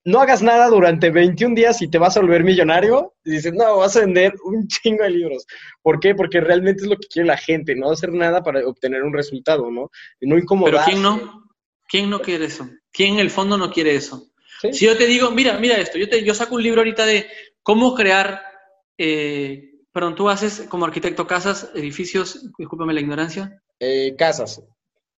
[0.03, 3.13] No hagas nada durante 21 días y te vas a volver millonario.
[3.23, 5.45] Y dices, no, vas a vender un chingo de libros.
[5.81, 6.15] ¿Por qué?
[6.15, 9.69] Porque realmente es lo que quiere la gente, no hacer nada para obtener un resultado,
[9.69, 9.91] ¿no?
[10.19, 10.91] Y no Pero incomodarse.
[10.91, 11.43] ¿quién no?
[11.87, 12.67] ¿Quién no quiere eso?
[12.91, 14.31] ¿Quién en el fondo no quiere eso?
[14.61, 14.73] Sí.
[14.73, 17.27] Si yo te digo, mira, mira esto, yo, te, yo saco un libro ahorita de
[17.61, 18.41] cómo crear,
[18.97, 24.61] eh, perdón, tú haces como arquitecto casas, edificios, discúlpame la ignorancia, Eh, casas.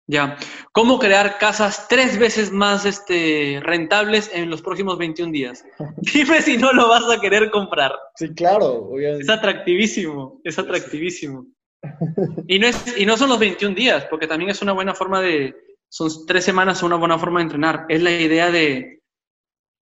[0.07, 0.37] Ya.
[0.71, 5.65] ¿Cómo crear casas tres veces más este, rentables en los próximos 21 días?
[5.97, 7.93] Dime si no lo vas a querer comprar.
[8.15, 8.89] Sí, claro.
[8.91, 9.23] obviamente.
[9.23, 11.47] Es atractivísimo, es atractivísimo.
[12.47, 15.21] Y no, es, y no son los 21 días, porque también es una buena forma
[15.21, 15.55] de,
[15.87, 17.85] son tres semanas, una buena forma de entrenar.
[17.89, 19.03] Es la idea de,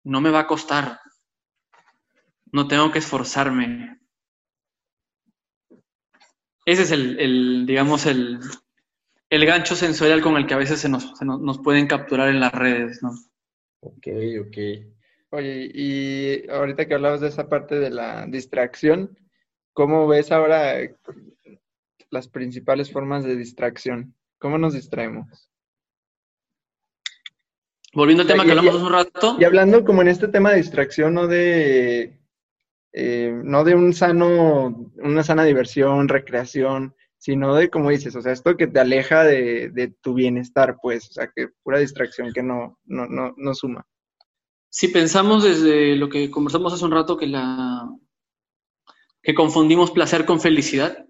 [0.04, 1.00] no me va a costar,
[2.52, 4.00] no tengo que esforzarme.
[6.66, 8.40] Ese es el, el digamos, el,
[9.30, 12.30] el gancho sensorial con el que a veces se nos, se nos, nos pueden capturar
[12.30, 13.12] en las redes, ¿no?
[13.82, 14.08] Ok,
[14.42, 14.58] ok.
[15.32, 19.18] Oye, y ahorita que hablabas de esa parte de la distracción,
[19.74, 20.76] ¿cómo ves ahora
[22.12, 24.14] las principales formas de distracción?
[24.38, 25.50] ¿Cómo nos distraemos?
[27.94, 30.28] Volviendo al tema Y- que y- hablamos hace un rato, Y hablando como en este
[30.28, 32.18] tema de distracción, no de,
[32.94, 38.34] eh, no de un sano, una sana diversión, recreación, sino de, como dices, o sea,
[38.34, 42.44] esto que te aleja de, de tu bienestar, pues, o sea, que pura distracción que
[42.44, 43.88] no, no, no, no suma.
[44.70, 47.90] si pensamos desde lo que conversamos hace un rato, que, la,
[49.22, 51.06] que confundimos placer con felicidad,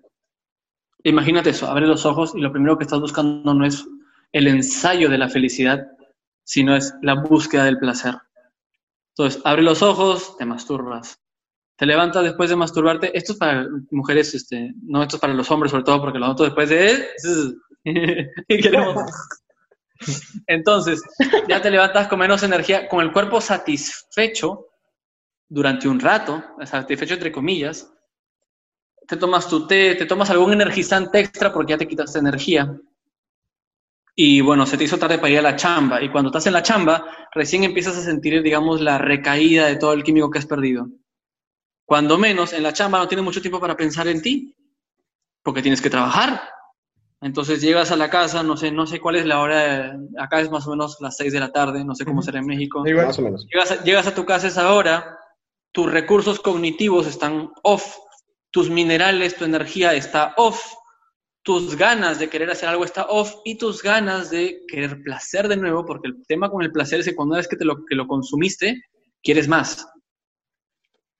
[1.03, 3.85] imagínate eso, abre los ojos y lo primero que estás buscando no es
[4.31, 5.87] el ensayo de la felicidad,
[6.43, 8.15] sino es la búsqueda del placer.
[9.15, 11.22] Entonces, abre los ojos, te masturbas.
[11.83, 13.11] Te levantas después de masturbarte.
[13.13, 16.29] Esto es para mujeres, este, no, esto es para los hombres sobre todo, porque los
[16.29, 17.09] otros después de...
[20.47, 21.01] Entonces,
[21.49, 24.67] ya te levantas con menos energía, con el cuerpo satisfecho
[25.49, 27.91] durante un rato, satisfecho entre comillas.
[29.05, 32.79] Te tomas tu té, te tomas algún energizante extra porque ya te quitaste energía.
[34.15, 36.01] Y bueno, se te hizo tarde para ir a la chamba.
[36.01, 39.91] Y cuando estás en la chamba, recién empiezas a sentir, digamos, la recaída de todo
[39.91, 40.87] el químico que has perdido.
[41.85, 44.55] Cuando menos, en la chamba no tienes mucho tiempo para pensar en ti,
[45.43, 46.41] porque tienes que trabajar.
[47.21, 50.51] Entonces llegas a la casa, no sé, no sé cuál es la hora, acá es
[50.51, 52.83] más o menos las 6 de la tarde, no sé cómo será en México.
[52.83, 53.47] Más o menos.
[53.49, 55.17] Llegas a, llegas a tu casa a esa hora,
[55.71, 57.95] tus recursos cognitivos están off,
[58.51, 60.61] tus minerales, tu energía está off,
[61.43, 65.57] tus ganas de querer hacer algo está off y tus ganas de querer placer de
[65.57, 67.85] nuevo, porque el tema con el placer es que cuando una vez que, te lo,
[67.85, 68.81] que lo consumiste,
[69.21, 69.87] quieres más.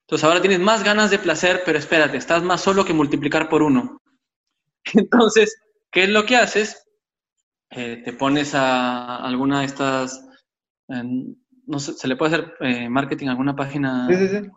[0.06, 3.62] Entonces ahora tienes más ganas de placer, pero espérate, estás más solo que multiplicar por
[3.62, 4.00] uno.
[4.94, 5.56] Entonces,
[5.90, 6.84] ¿qué es lo que haces?
[7.70, 10.24] Eh, te pones a alguna de estas,
[10.88, 11.02] eh,
[11.66, 14.50] no sé, se le puede hacer eh, marketing a alguna página Sí, sí, sí.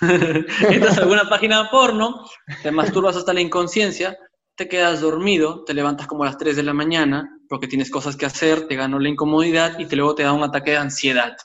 [0.70, 2.24] entras a alguna página porno,
[2.62, 4.18] te masturbas hasta la inconsciencia,
[4.56, 8.16] te quedas dormido, te levantas como a las 3 de la mañana porque tienes cosas
[8.16, 11.36] que hacer, te ganó la incomodidad y te, luego te da un ataque de ansiedad.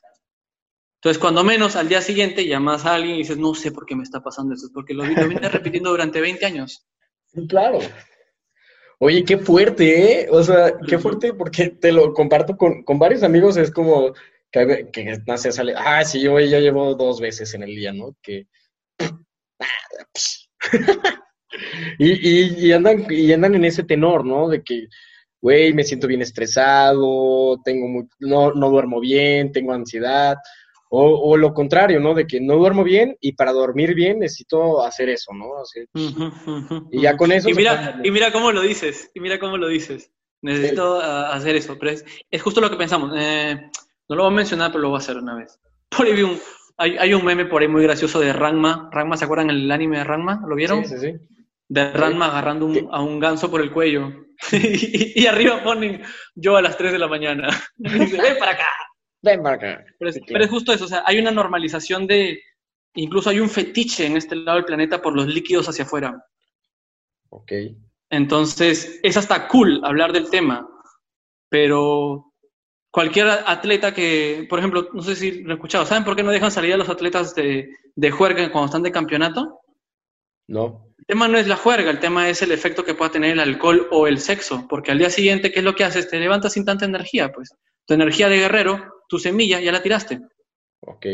[1.01, 3.95] Entonces, cuando menos, al día siguiente llamas a alguien y dices, no sé por qué
[3.95, 6.85] me está pasando esto, porque lo, vi- lo vine repitiendo durante 20 años.
[7.47, 7.79] Claro.
[8.99, 10.27] Oye, qué fuerte, ¿eh?
[10.29, 14.13] O sea, qué fuerte porque te lo comparto con, con varios amigos, es como
[14.51, 17.93] que, que no sé, sale, ah, sí, yo ya llevo dos veces en el día,
[17.93, 18.17] ¿no?
[18.21, 18.47] Que...
[21.99, 24.49] y, y, y andan, y andan en ese tenor, ¿no?
[24.49, 24.87] De que,
[25.41, 30.37] güey, me siento bien estresado, tengo mu- no, no duermo bien, tengo ansiedad,
[30.89, 32.13] o, o lo contrario, ¿no?
[32.13, 35.61] De que no duermo bien y para dormir bien necesito hacer eso, ¿no?
[35.61, 35.87] Hacer-
[36.91, 39.67] Y ya con eso Y mira, y mira cómo lo dices, y mira cómo lo
[39.67, 40.11] dices.
[40.41, 43.13] Necesito ah, hacer eso, pero es, es justo lo que pensamos.
[43.17, 43.55] Eh,
[44.07, 45.59] no lo voy a mencionar, pero lo voy a hacer una vez.
[45.95, 46.39] Por ahí vi un,
[46.77, 48.89] hay, hay un meme por ahí muy gracioso de Ranma.
[48.91, 50.41] Ranma, ¿se acuerdan el anime de Ranma?
[50.47, 50.85] ¿Lo vieron?
[50.85, 51.17] Sí, sí, sí.
[51.67, 54.11] De Ranma agarrando un- a un ganso por el cuello.
[54.53, 56.01] y, y arriba ponen
[56.35, 57.49] yo a las 3 de la mañana.
[57.77, 58.67] Y dice, ven para acá.
[59.21, 59.85] Ven para acá.
[59.97, 62.41] Pero es, pero es justo eso, o sea, hay una normalización de,
[62.95, 66.25] incluso hay un fetiche en este lado del planeta por los líquidos hacia afuera.
[67.29, 67.51] Ok.
[68.09, 70.67] Entonces, es hasta cool hablar del tema,
[71.49, 72.33] pero
[72.91, 76.31] cualquier atleta que, por ejemplo, no sé si lo he escuchado, ¿saben por qué no
[76.31, 79.59] dejan salir a los atletas de, de juerga cuando están de campeonato?
[80.47, 80.87] No.
[80.97, 83.39] El tema no es la juerga, el tema es el efecto que pueda tener el
[83.39, 86.09] alcohol o el sexo, porque al día siguiente, ¿qué es lo que haces?
[86.09, 87.53] Te levantas sin tanta energía, pues.
[87.85, 90.21] Tu energía de guerrero, tu semilla, ya la tiraste.
[90.81, 91.05] Ok.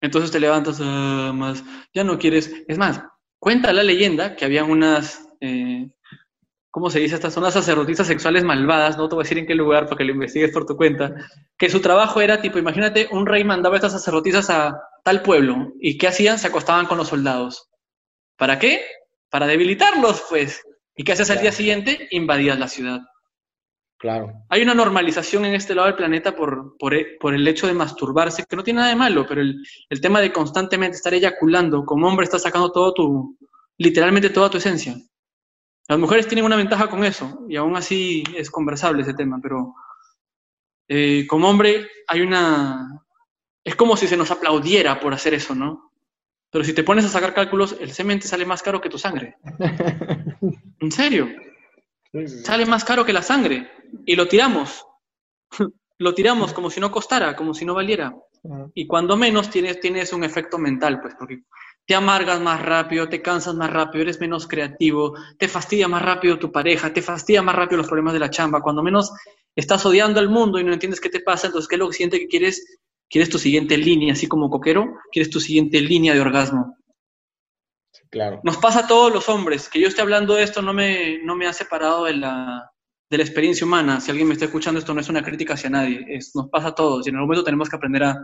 [0.00, 1.62] Entonces te levantas ah, más,
[1.92, 2.52] ya no quieres.
[2.68, 3.02] Es más,
[3.38, 5.90] cuenta la leyenda que había unas, eh,
[6.70, 7.16] ¿cómo se dice?
[7.16, 9.98] Estas son las sacerdotisas sexuales malvadas, no te voy a decir en qué lugar para
[9.98, 11.14] que lo investigues por tu cuenta,
[11.58, 15.72] que su trabajo era tipo, imagínate, un rey mandaba a estas sacerdotisas a tal pueblo
[15.80, 16.38] y ¿qué hacían?
[16.38, 17.68] Se acostaban con los soldados.
[18.36, 18.82] ¿Para qué?
[19.30, 20.62] Para debilitarlos, pues.
[20.96, 22.08] ¿Y qué haces al día siguiente?
[22.10, 23.00] Invadías la ciudad.
[24.04, 24.34] Claro.
[24.50, 27.72] Hay una normalización en este lado del planeta por, por, e- por el hecho de
[27.72, 31.86] masturbarse, que no tiene nada de malo, pero el, el tema de constantemente estar eyaculando,
[31.86, 33.38] como hombre estás sacando todo tu,
[33.78, 34.94] literalmente toda tu esencia.
[35.88, 39.72] Las mujeres tienen una ventaja con eso, y aún así es conversable ese tema, pero
[40.86, 43.00] eh, como hombre hay una...
[43.64, 45.92] Es como si se nos aplaudiera por hacer eso, ¿no?
[46.50, 48.98] Pero si te pones a sacar cálculos, el semen te sale más caro que tu
[48.98, 49.36] sangre.
[50.80, 51.26] ¿En serio?
[52.44, 53.70] Sale más caro que la sangre.
[54.06, 54.86] Y lo tiramos.
[55.98, 58.14] lo tiramos como si no costara, como si no valiera.
[58.74, 61.44] Y cuando menos tienes, tienes un efecto mental, pues, porque
[61.86, 66.38] te amargas más rápido, te cansas más rápido, eres menos creativo, te fastidia más rápido
[66.38, 68.60] tu pareja, te fastidia más rápido los problemas de la chamba.
[68.60, 69.12] Cuando menos
[69.56, 72.18] estás odiando al mundo y no entiendes qué te pasa, entonces, ¿qué es lo siguiente
[72.18, 72.78] que quieres?
[73.08, 74.98] ¿Quieres tu siguiente línea, así como coquero?
[75.10, 76.76] ¿Quieres tu siguiente línea de orgasmo?
[78.10, 78.40] Claro.
[78.44, 79.68] Nos pasa a todos los hombres.
[79.68, 82.73] Que yo esté hablando de esto no me, no me ha separado de la,
[83.14, 84.00] de la experiencia humana.
[84.00, 86.04] Si alguien me está escuchando, esto no es una crítica hacia nadie.
[86.08, 88.22] Es, nos pasa a todos y en algún momento tenemos que aprender a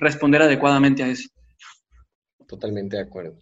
[0.00, 1.28] responder adecuadamente a eso.
[2.46, 3.40] Totalmente de acuerdo.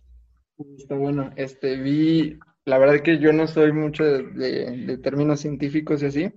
[0.78, 1.30] Está bueno.
[1.36, 6.06] Este, vi, la verdad que yo no soy mucho de, de- de términos científicos y
[6.06, 6.32] así,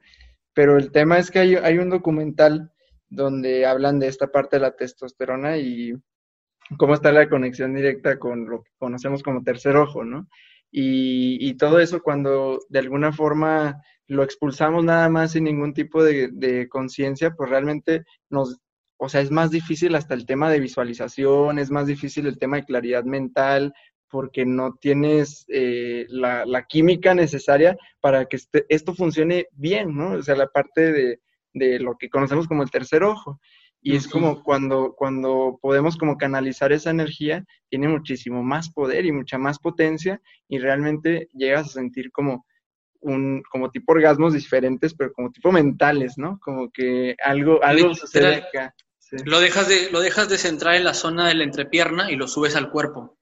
[0.53, 2.71] pero el tema es que hay, hay un documental
[3.09, 5.93] donde hablan de esta parte de la testosterona y
[6.77, 10.27] cómo está la conexión directa con lo que conocemos como tercer ojo, ¿no?
[10.75, 16.03] Y, y todo eso cuando de alguna forma lo expulsamos nada más sin ningún tipo
[16.03, 18.57] de, conciencia, pues realmente nos,
[18.97, 22.57] o sea, es más difícil hasta el tema de visualización, es más difícil el tema
[22.57, 23.71] de claridad mental,
[24.09, 30.13] porque no tienes eh, la, la química necesaria para que este- esto funcione bien, ¿no?
[30.13, 31.19] O sea, la parte de,
[31.53, 33.39] de lo que conocemos como el tercer ojo.
[33.85, 39.11] Y es como cuando, cuando podemos como canalizar esa energía, tiene muchísimo más poder y
[39.11, 42.45] mucha más potencia y realmente llegas a sentir como
[43.01, 46.39] un, como tipo orgasmos diferentes, pero como tipo mentales, ¿no?
[46.41, 47.95] Como que algo, algo Literal.
[47.95, 48.75] sucede acá.
[48.99, 49.17] Sí.
[49.25, 52.29] Lo dejas, de, lo dejas de centrar en la zona de la entrepierna y lo
[52.29, 53.17] subes al cuerpo.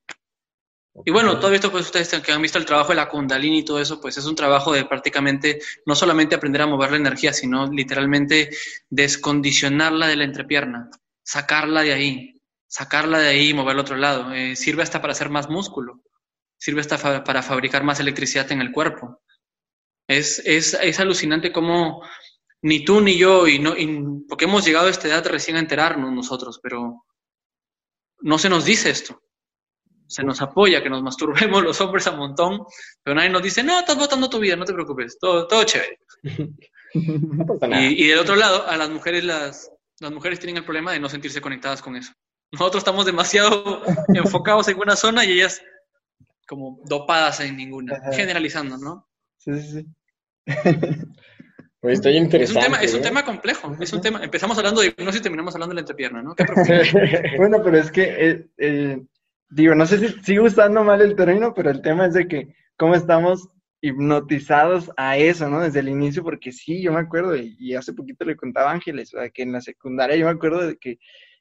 [1.06, 3.66] Y bueno, todo esto, pues ustedes que han visto el trabajo de la Kundalini y
[3.66, 7.32] todo eso, pues es un trabajo de prácticamente no solamente aprender a mover la energía,
[7.34, 8.50] sino literalmente
[8.90, 10.90] descondicionarla de la entrepierna,
[11.24, 14.34] sacarla de ahí, sacarla de ahí y moverla a otro lado.
[14.34, 16.02] Eh, sirve hasta para hacer más músculo,
[16.58, 19.22] sirve hasta fa- para fabricar más electricidad en el cuerpo.
[20.08, 22.04] Es, es, es alucinante cómo
[22.64, 25.62] ni tú ni yo, y no, y- porque hemos llegado a esta edad recién a
[25.62, 27.06] enterarnos nosotros, pero
[28.22, 29.22] no se nos dice esto.
[30.12, 32.60] Se nos apoya que nos masturbemos los hombres a montón,
[33.04, 36.00] pero nadie nos dice, no, estás botando tu vida, no te preocupes, todo, todo chévere.
[36.94, 37.84] No pasa nada.
[37.84, 41.00] Y, y del otro lado, a las mujeres, las, las mujeres tienen el problema de
[41.00, 42.12] no sentirse conectadas con eso.
[42.52, 43.82] Nosotros estamos demasiado
[44.14, 45.62] enfocados en una zona y ellas
[46.48, 48.12] como dopadas en ninguna, Ajá.
[48.12, 49.08] generalizando, ¿no?
[49.38, 49.86] Sí, sí, sí.
[51.82, 52.62] Pues está bien Es un interesante.
[52.64, 53.04] tema, es un ¿eh?
[53.04, 56.22] tema complejo, es un tema, empezamos hablando de hipnosis y terminamos hablando de la entrepierna,
[56.22, 56.36] ¿no?
[56.36, 56.44] Qué.
[57.38, 59.02] Bueno, pero es que, eh, eh,
[59.52, 62.56] digo, no sé si sigo usando mal el término, pero el tema es de que
[62.78, 63.50] cómo estamos
[63.82, 65.62] hipnotizados a eso, ¿no?
[65.62, 69.10] Desde el inicio, porque sí, yo me acuerdo, y, hace poquito le contaba a Ángeles,
[69.10, 71.00] sea, que en la secundaria yo me acuerdo de que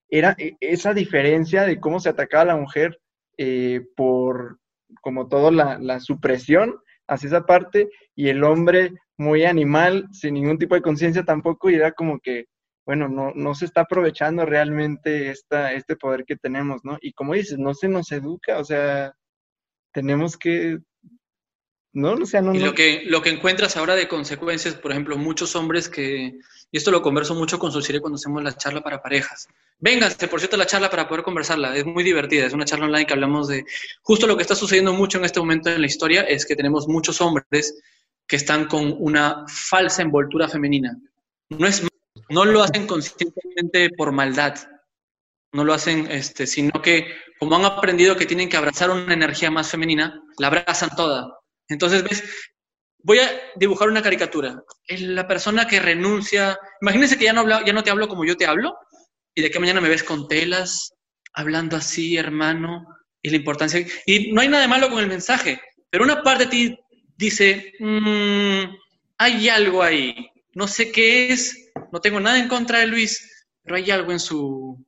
[0.08, 2.98] era eh, esa diferencia de cómo se atacaba a la mujer
[3.36, 4.58] eh, por,
[5.02, 10.58] como todo, la, la supresión hacia esa parte, y el hombre muy animal, sin ningún
[10.58, 12.46] tipo de conciencia tampoco, y era como que,
[12.90, 16.98] bueno, no, no se está aprovechando realmente esta, este poder que tenemos, ¿no?
[17.00, 19.14] Y como dices, no se nos educa, o sea,
[19.92, 20.78] tenemos que,
[21.92, 24.90] no, o sea, no, Y no- lo que, lo que encuentras ahora de consecuencias, por
[24.90, 26.34] ejemplo, muchos hombres que,
[26.72, 29.46] y esto lo converso mucho con Susire cuando hacemos la charla para parejas.
[29.78, 31.76] Vénganse, por cierto, la charla para poder conversarla.
[31.76, 33.64] Es muy divertida, es una charla online que hablamos de
[34.02, 36.88] justo lo que está sucediendo mucho en este momento en la historia, es que tenemos
[36.88, 37.80] muchos hombres
[38.26, 40.96] que están con una falsa envoltura femenina.
[41.50, 41.84] No es
[42.30, 44.56] no lo hacen conscientemente por maldad,
[45.52, 47.06] no lo hacen, este, sino que
[47.38, 51.38] como han aprendido que tienen que abrazar una energía más femenina, la abrazan toda.
[51.68, 52.24] Entonces, ves,
[53.02, 54.62] voy a dibujar una caricatura.
[54.88, 58.36] La persona que renuncia, imagínense que ya no, habla, ya no te hablo como yo
[58.36, 58.76] te hablo,
[59.34, 60.92] y de que mañana me ves con telas,
[61.32, 62.86] hablando así, hermano,
[63.22, 63.84] y la importancia.
[64.06, 65.60] Y no hay nada de malo con el mensaje,
[65.90, 66.78] pero una parte de ti
[67.16, 68.64] dice, "Mm,
[69.18, 71.59] hay algo ahí, no sé qué es,
[71.92, 74.84] no tengo nada en contra de Luis, pero hay algo en su,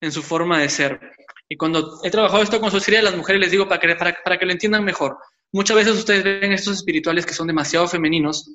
[0.00, 1.00] en su forma de ser.
[1.48, 4.38] Y cuando he trabajado esto con sociedad, las mujeres les digo para que, para, para
[4.38, 5.18] que lo entiendan mejor.
[5.52, 8.54] Muchas veces ustedes ven estos espirituales que son demasiado femeninos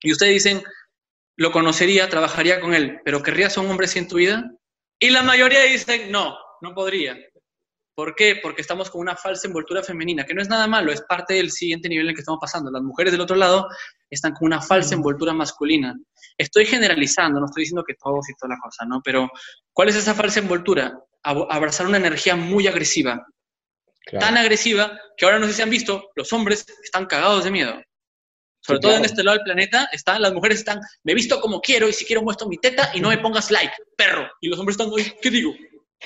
[0.00, 0.62] y ustedes dicen,
[1.36, 4.50] lo conocería, trabajaría con él, pero ¿querrías a un hombre en tu vida?
[4.98, 7.16] Y la mayoría dicen, no, no podría.
[7.94, 8.36] ¿Por qué?
[8.42, 11.50] Porque estamos con una falsa envoltura femenina, que no es nada malo, es parte del
[11.50, 12.70] siguiente nivel en el que estamos pasando.
[12.70, 13.68] Las mujeres del otro lado
[14.08, 15.94] están con una falsa envoltura masculina.
[16.38, 19.00] Estoy generalizando, no estoy diciendo que todos y toda la cosa, ¿no?
[19.04, 19.30] Pero,
[19.72, 20.98] ¿cuál es esa falsa envoltura?
[21.22, 23.26] Ab- abrazar una energía muy agresiva,
[24.04, 24.26] Claro.
[24.26, 27.80] tan agresiva que ahora no sé si han visto, los hombres están cagados de miedo.
[28.60, 31.60] Sobre todo en este lado del planeta, están, las mujeres están, me he visto como
[31.60, 34.28] quiero y si quiero muestro mi teta y no me pongas like, perro.
[34.40, 35.54] Y los hombres están, ¿qué digo?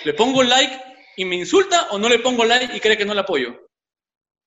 [0.04, 0.78] ¿Le pongo like
[1.16, 3.66] y me insulta o no le pongo like y cree que no le apoyo?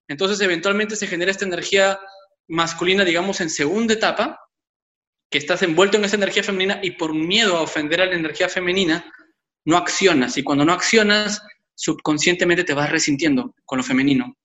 [0.08, 2.00] Entonces, eventualmente se genera esta energía
[2.48, 4.40] masculina, digamos, en segunda etapa,
[5.30, 8.50] que estás envuelto en esa energía femenina y por miedo a ofender a la energía
[8.50, 9.12] femenina,
[9.66, 10.38] no accionas.
[10.38, 11.42] Y cuando no accionas,
[11.76, 14.36] subconscientemente te vas resintiendo con lo femenino.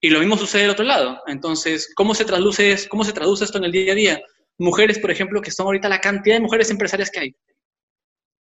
[0.00, 1.22] Y lo mismo sucede del otro lado.
[1.26, 4.22] Entonces, ¿cómo se traduce, cómo se traduce esto en el día a día?
[4.58, 7.36] Mujeres, por ejemplo, que son ahorita la cantidad de mujeres empresarias que hay.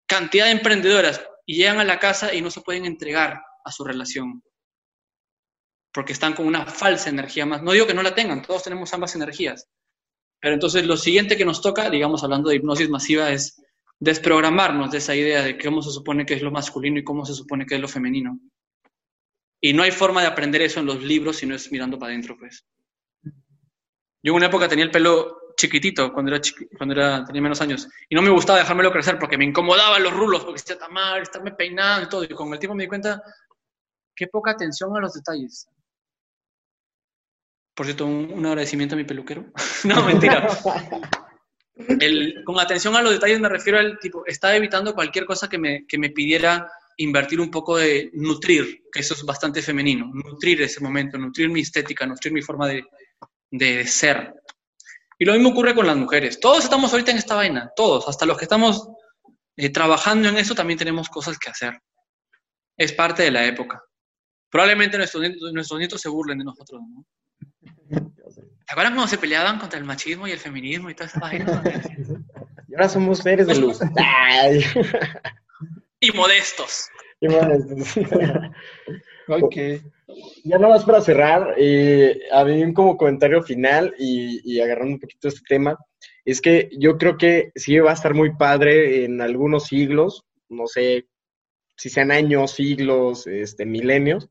[0.08, 1.24] Cantidad de emprendedoras.
[1.46, 4.44] Y llegan a la casa y no se pueden entregar a su relación.
[5.94, 7.62] Porque están con una falsa energía más.
[7.62, 9.68] No digo que no la tengan, todos tenemos ambas energías.
[10.44, 13.64] Pero entonces lo siguiente que nos toca, digamos, hablando de hipnosis masiva, es
[13.98, 17.34] desprogramarnos de esa idea de cómo se supone que es lo masculino y cómo se
[17.34, 18.38] supone que es lo femenino.
[19.62, 22.12] Y no hay forma de aprender eso en los libros si no es mirando para
[22.12, 22.66] adentro, pues.
[23.24, 26.42] Yo en una época tenía el pelo chiquitito cuando era,
[26.78, 30.12] cuando era tenía menos años y no me gustaba dejármelo crecer porque me incomodaban los
[30.12, 32.24] rulos porque estaba tan mal, estarme peinando y todo.
[32.26, 33.24] Y con el tiempo me di cuenta
[34.14, 35.70] qué poca atención a los detalles.
[37.74, 39.46] Por cierto, un, agradecimiento a mi peluquero.
[39.86, 40.48] no, mentira.
[42.46, 45.86] con atención a los detalles me refiero al tipo, estaba evitando cualquier cosa que me,
[45.88, 50.80] que me pidiera invertir un poco de nutrir, que eso es bastante femenino, nutrir ese
[50.82, 52.86] momento, nutrir mi estética, nutrir mi forma de,
[53.50, 54.36] de ser.
[55.18, 56.40] Y lo mismo ocurre con las mujeres.
[56.40, 58.88] Todos estamos ahorita en esta vaina, todos, hasta los que estamos
[59.56, 61.80] eh, trabajando en eso también tenemos cosas que hacer.
[62.78, 63.84] Es parte de la época.
[64.50, 67.06] Probablemente nuestros, nuestros nietos se burlen de nosotros, ¿no?
[67.90, 71.62] ¿Te acuerdas cuando se peleaban contra el machismo y el feminismo y todas esas vainas?
[72.68, 73.80] y ahora somos seres de luz.
[76.00, 76.90] y modestos.
[77.22, 77.98] Y modestos.
[79.28, 79.56] ok.
[80.44, 85.00] Ya nada más para cerrar, eh, a mí como comentario final y, y, agarrando un
[85.00, 85.78] poquito este tema,
[86.26, 90.68] es que yo creo que sí va a estar muy padre en algunos siglos, no
[90.68, 91.08] sé
[91.78, 94.30] si sean años, siglos, este, milenios,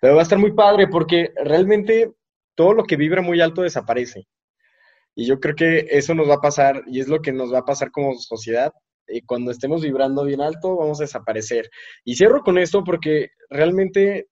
[0.00, 2.12] pero va a estar muy padre porque realmente
[2.54, 4.26] todo lo que vibra muy alto desaparece.
[5.14, 7.58] Y yo creo que eso nos va a pasar y es lo que nos va
[7.58, 8.72] a pasar como sociedad
[9.08, 11.70] y cuando estemos vibrando bien alto, vamos a desaparecer.
[12.04, 14.28] Y cierro con esto porque realmente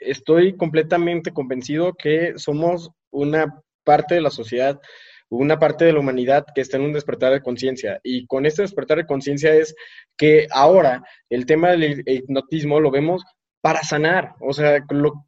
[0.00, 4.80] estoy completamente convencido que somos una parte de la sociedad,
[5.28, 8.00] una parte de la humanidad que está en un despertar de conciencia.
[8.02, 9.74] Y con este despertar de conciencia es
[10.16, 13.22] que ahora el tema del hipnotismo lo vemos
[13.64, 14.84] para sanar, o sea,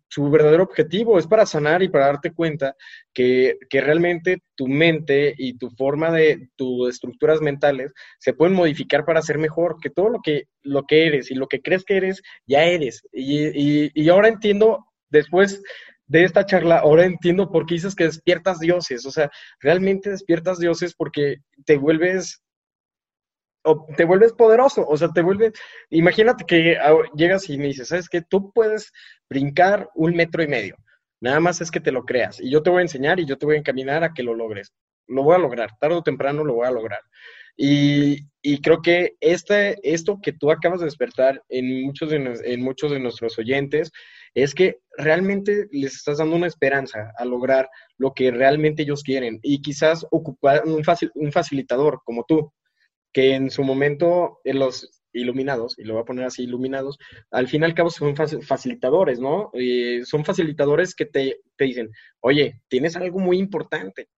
[0.09, 2.77] su verdadero objetivo es para sanar y para darte cuenta
[3.15, 9.23] que, realmente tu mente y tu forma de, tus estructuras mentales se pueden modificar para
[9.23, 12.21] ser mejor, que todo lo que, lo que eres y lo que crees que eres,
[12.47, 13.01] ya eres.
[13.11, 15.63] Y, y ahora entiendo, después
[16.07, 19.31] de esta charla, ahora entiendo por qué dices que despiertas dioses, o sea,
[19.61, 22.43] realmente despiertas dioses porque te vuelves
[23.97, 25.53] te vuelves poderoso, o sea, te vuelves,
[25.91, 26.79] imagínate que
[27.15, 28.23] llegas y me dices, ¿sabes qué?
[28.23, 28.93] Tú puedes
[29.29, 30.77] brincar un metro y medio,
[31.21, 33.39] nada más es que te lo creas, y yo te voy a enseñar y yo
[33.39, 34.73] te voy a encaminar a que lo logres.
[35.09, 37.01] Lo voy a lograr, tarde o temprano lo voy a lograr.
[37.57, 38.29] Y,
[38.63, 43.01] creo que este, esto que tú acabas de despertar en muchos de, en muchos de
[43.01, 43.91] nuestros oyentes
[44.35, 49.41] es que realmente les estás dando una esperanza a lograr lo que realmente ellos quieren
[49.43, 50.83] y quizás ocupar un,
[51.15, 52.53] un facilitador como tú,
[53.13, 56.99] que en su momento en los iluminados, y lo voy a poner así, iluminados,
[57.31, 59.51] al fin y al cabo son facilitadores, ¿no?
[59.55, 61.91] Eh, son facilitadores que te, te dicen,
[62.21, 64.09] oye, tienes algo muy importante,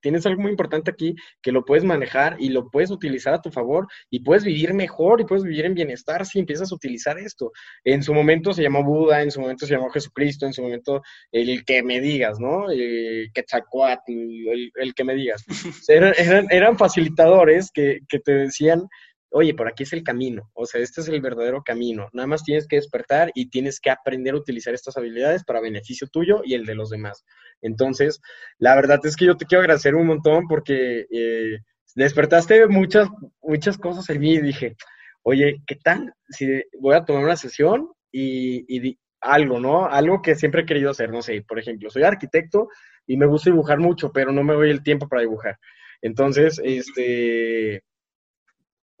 [0.00, 3.50] tienes algo muy importante aquí que lo puedes manejar y lo puedes utilizar a tu
[3.50, 7.52] favor y puedes vivir mejor y puedes vivir en bienestar si empiezas a utilizar esto.
[7.84, 11.02] En su momento se llamó Buda, en su momento se llamó Jesucristo, en su momento
[11.32, 12.70] el que me digas, ¿no?
[12.70, 15.44] El Quetzalcoatl, el, el que me digas.
[15.88, 18.88] Eran, eran, eran facilitadores que, que te decían
[19.30, 22.08] oye, por aquí es el camino, o sea, este es el verdadero camino.
[22.12, 26.08] Nada más tienes que despertar y tienes que aprender a utilizar estas habilidades para beneficio
[26.08, 27.24] tuyo y el de los demás.
[27.62, 28.20] Entonces,
[28.58, 31.58] la verdad es que yo te quiero agradecer un montón porque eh,
[31.94, 33.08] despertaste muchas,
[33.42, 34.76] muchas cosas en mí y dije,
[35.22, 39.86] oye, ¿qué tal si voy a tomar una sesión y, y algo, ¿no?
[39.86, 42.68] Algo que siempre he querido hacer, no sé, por ejemplo, soy arquitecto
[43.06, 45.58] y me gusta dibujar mucho, pero no me doy el tiempo para dibujar.
[46.02, 47.84] Entonces, este,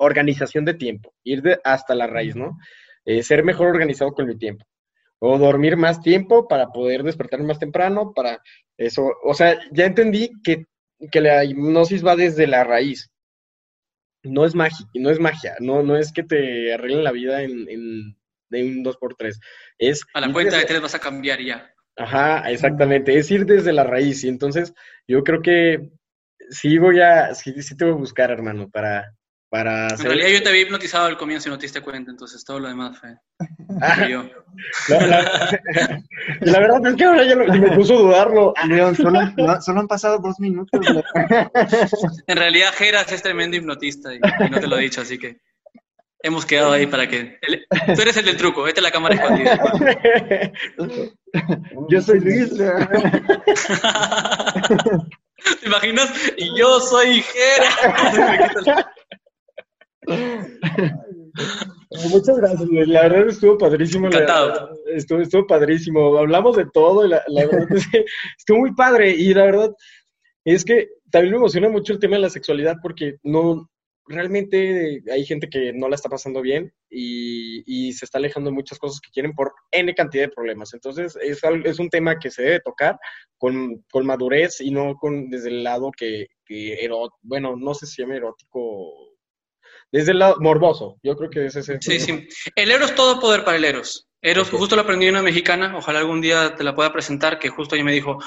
[0.00, 2.58] organización de tiempo, ir de hasta la raíz, ¿no?
[3.04, 4.64] Eh, ser mejor organizado con mi tiempo.
[5.18, 8.40] O dormir más tiempo para poder despertar más temprano, para
[8.78, 9.10] eso.
[9.22, 10.64] O sea, ya entendí que,
[11.12, 13.10] que la hipnosis va desde la raíz.
[14.22, 17.68] No es magia, no es magia, no, no es que te arreglen la vida en,
[17.68, 18.16] en
[18.50, 19.38] de un 2x3.
[19.78, 21.72] Es, a la cuenta de tres vas a cambiar ya.
[21.96, 23.18] Ajá, exactamente.
[23.18, 24.24] Es ir desde la raíz.
[24.24, 24.74] Y entonces,
[25.06, 25.90] yo creo que
[26.50, 29.14] sí voy a, sí, sí te voy a buscar, hermano, para,
[29.50, 32.44] para En realidad yo te había hipnotizado al comienzo y no te diste cuenta, entonces
[32.44, 33.16] todo lo demás fue
[33.82, 34.24] Ah, yo.
[34.88, 35.58] la, la-
[36.40, 38.54] y la verdad es que ahora ya lo- me puso a dudarlo.
[38.68, 40.80] León, solo, no, solo han pasado dos minutos.
[42.26, 45.38] En realidad Geras es tremendo hipnotista y, y no te lo he dicho, así que
[46.22, 47.38] hemos quedado ahí para que...
[47.42, 47.66] el-
[47.96, 49.58] tú eres el del truco, vete a la cámara escondida.
[51.88, 52.50] Yo soy Luis.
[55.60, 56.12] ¿Te imaginas?
[56.36, 57.76] Y yo soy Geras.
[62.10, 64.08] Muchas gracias, la verdad estuvo padrísimo.
[64.08, 64.70] la- Encantado.
[64.86, 66.18] estuvo, estuvo padrísimo.
[66.18, 68.04] Hablamos de todo, y la, la verdad es que
[68.38, 69.10] estuvo muy padre.
[69.10, 69.74] Y la verdad
[70.44, 73.68] es que también me emociona mucho el tema de la sexualidad porque no
[74.10, 78.56] realmente hay gente que no la está pasando bien y, y se está alejando de
[78.56, 80.74] muchas cosas que quieren por N cantidad de problemas.
[80.74, 82.98] Entonces es, un tema que se debe tocar
[83.38, 86.26] con, con madurez y no con desde el lado que,
[87.22, 89.09] bueno, no sé si llama erótico,
[89.92, 90.98] desde el lado morboso.
[91.02, 92.28] Yo creo que ese es el Sí, sí.
[92.54, 94.08] El Eros todo poder para el Eros.
[94.22, 97.74] Eros, justo lo aprendí una mexicana, ojalá algún día te la pueda presentar, que justo
[97.74, 98.18] ella me dijo,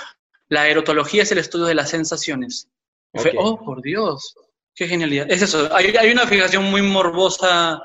[0.49, 2.68] la erotología es el estudio de las sensaciones.
[3.14, 4.35] Y fue, oh, por Dios,
[4.73, 5.30] qué genialidad.
[5.30, 7.80] Es eso, hay, hay una fijación muy morbosa,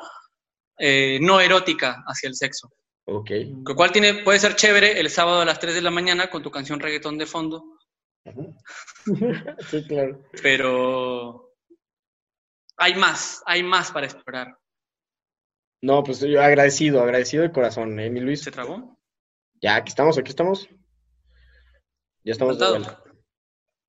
[0.78, 2.70] eh, no erótica hacia el sexo.
[3.04, 3.30] Ok.
[3.66, 6.42] Lo cual tiene, puede ser chévere el sábado a las 3 de la mañana con
[6.42, 7.78] tu canción reggaetón de fondo,
[9.70, 10.20] sí, claro.
[10.42, 11.47] pero
[12.78, 14.56] hay más, hay más para explorar.
[15.82, 18.42] No, pues yo agradecido, agradecido de corazón, ¿eh, mi Luis?
[18.42, 18.98] ¿Se trabó?
[19.60, 20.68] Ya, aquí estamos, aquí estamos.
[22.24, 23.02] Ya estamos de vuelta.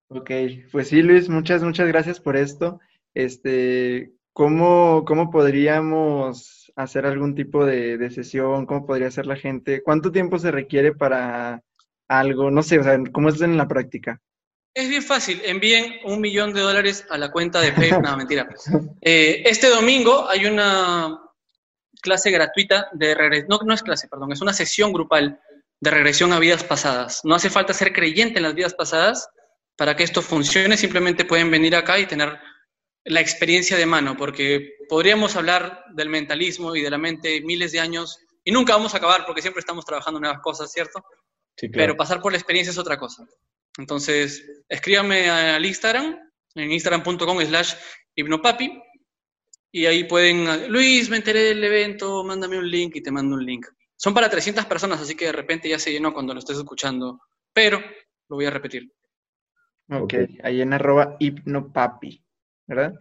[0.09, 0.31] Ok,
[0.71, 2.79] pues sí, Luis, muchas, muchas gracias por esto.
[3.13, 8.65] Este, ¿cómo, cómo podríamos hacer algún tipo de, de sesión?
[8.65, 9.83] ¿Cómo podría hacer la gente?
[9.83, 11.63] ¿Cuánto tiempo se requiere para
[12.07, 12.49] algo?
[12.49, 14.19] No sé, o sea, ¿cómo es en la práctica?
[14.73, 18.01] Es bien fácil, envíen un millón de dólares a la cuenta de PayPal.
[18.01, 18.47] No, mentira.
[19.01, 21.19] Eh, este domingo hay una
[22.01, 25.39] clase gratuita de regresión, no, no es clase, perdón, es una sesión grupal
[25.79, 27.21] de regresión a vidas pasadas.
[27.23, 29.29] No hace falta ser creyente en las vidas pasadas
[29.75, 32.37] para que esto funcione, simplemente pueden venir acá y tener
[33.05, 37.79] la experiencia de mano, porque podríamos hablar del mentalismo y de la mente miles de
[37.79, 41.03] años y nunca vamos a acabar porque siempre estamos trabajando nuevas cosas, ¿cierto?
[41.55, 43.23] Sí, Pero pasar por la experiencia es otra cosa.
[43.79, 46.17] Entonces, escríbame al Instagram,
[46.55, 47.73] en instagram.com slash
[48.13, 48.81] hipnopapi,
[49.71, 53.45] y ahí pueden, Luis, me enteré del evento, mándame un link y te mando un
[53.45, 53.67] link.
[53.95, 57.21] Son para 300 personas, así que de repente ya se llenó cuando lo estés escuchando,
[57.53, 57.79] pero
[58.29, 58.91] lo voy a repetir.
[59.89, 60.13] Ok, Ok.
[60.43, 62.21] ahí en arroba hipnopapi,
[62.67, 62.93] ¿verdad?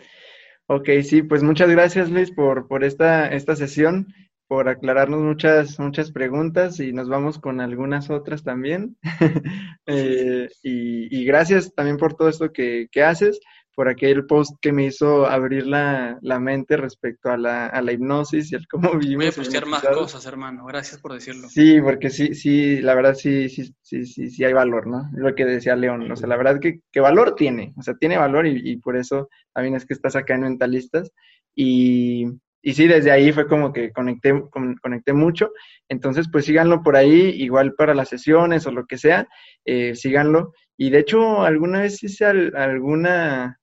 [0.66, 4.14] Ok, sí, pues muchas gracias Luis por, por esta, esta sesión,
[4.48, 8.96] por aclararnos muchas, muchas preguntas y nos vamos con algunas otras también.
[9.90, 13.40] Eh, y, y gracias también por todo esto que, que haces,
[13.74, 17.92] por aquel post que me hizo abrir la, la mente respecto a la, a la
[17.92, 20.66] hipnosis y el cómo Voy a vivimos postear más cosas, hermano.
[20.66, 21.48] Gracias por decirlo.
[21.48, 25.08] Sí, porque sí, sí, la verdad sí, sí, sí, sí, sí hay valor, ¿no?
[25.14, 28.18] Lo que decía León, o sea, la verdad que, que valor tiene, o sea, tiene
[28.18, 31.10] valor y, y por eso también es que estás acá en Mentalistas.
[31.54, 32.26] Y,
[32.68, 35.52] y sí, desde ahí fue como que conecté, con- conecté mucho.
[35.88, 39.26] Entonces, pues síganlo por ahí, igual para las sesiones o lo que sea,
[39.64, 40.52] eh, síganlo.
[40.76, 43.58] Y de hecho, alguna vez hice al- alguna,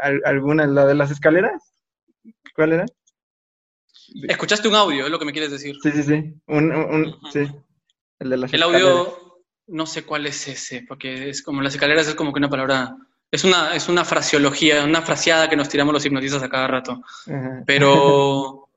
[0.00, 1.74] al- alguna, la de las escaleras,
[2.54, 2.86] ¿cuál era?
[4.28, 5.74] Escuchaste un audio, es lo que me quieres decir.
[5.82, 7.40] Sí, sí, sí, un, sí,
[8.20, 8.88] el de las El escaleras.
[8.90, 9.18] audio,
[9.66, 12.96] no sé cuál es ese, porque es como las escaleras es como que una palabra,
[13.30, 17.02] es una, es una fraseología, una fraseada que nos tiramos los hipnotistas a cada rato.
[17.66, 18.68] Pero,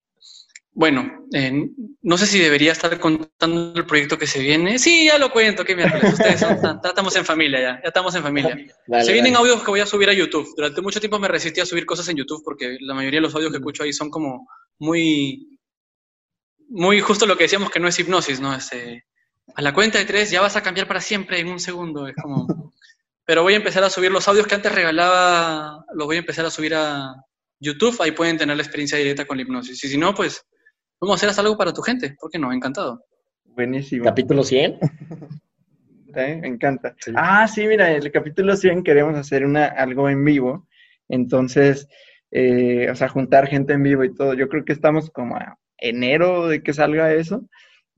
[0.72, 1.68] bueno, eh,
[2.02, 4.78] no sé si debería estar contando el proyecto que se viene.
[4.78, 6.12] Sí, ya lo cuento, qué miércoles.
[6.12, 8.56] Ustedes son, ya estamos en familia ya, ya estamos en familia.
[8.86, 9.44] Dale, se vienen dale.
[9.44, 10.48] audios que voy a subir a YouTube.
[10.56, 13.34] Durante mucho tiempo me resistí a subir cosas en YouTube porque la mayoría de los
[13.34, 14.48] audios que escucho ahí son como
[14.78, 15.58] muy,
[16.68, 18.54] muy justo lo que decíamos que no es hipnosis, ¿no?
[18.54, 19.04] Este,
[19.54, 22.06] a la cuenta de tres ya vas a cambiar para siempre en un segundo.
[22.06, 22.69] Es como...
[23.30, 26.44] Pero voy a empezar a subir los audios que antes regalaba, los voy a empezar
[26.44, 27.14] a subir a
[27.60, 27.96] YouTube.
[28.00, 29.84] Ahí pueden tener la experiencia directa con la hipnosis.
[29.84, 30.44] Y si no, pues
[31.00, 32.16] vamos a hacer hasta algo para tu gente.
[32.20, 32.52] ¿Por qué no?
[32.52, 33.04] Encantado.
[33.44, 34.04] Buenísimo.
[34.04, 34.80] Capítulo 100.
[36.16, 36.38] ¿eh?
[36.42, 36.96] Me encanta.
[36.98, 37.12] Sí.
[37.14, 40.66] Ah, sí, mira, el capítulo 100 queremos hacer una, algo en vivo.
[41.08, 41.86] Entonces,
[42.32, 44.34] eh, o sea, juntar gente en vivo y todo.
[44.34, 47.48] Yo creo que estamos como a enero de que salga eso.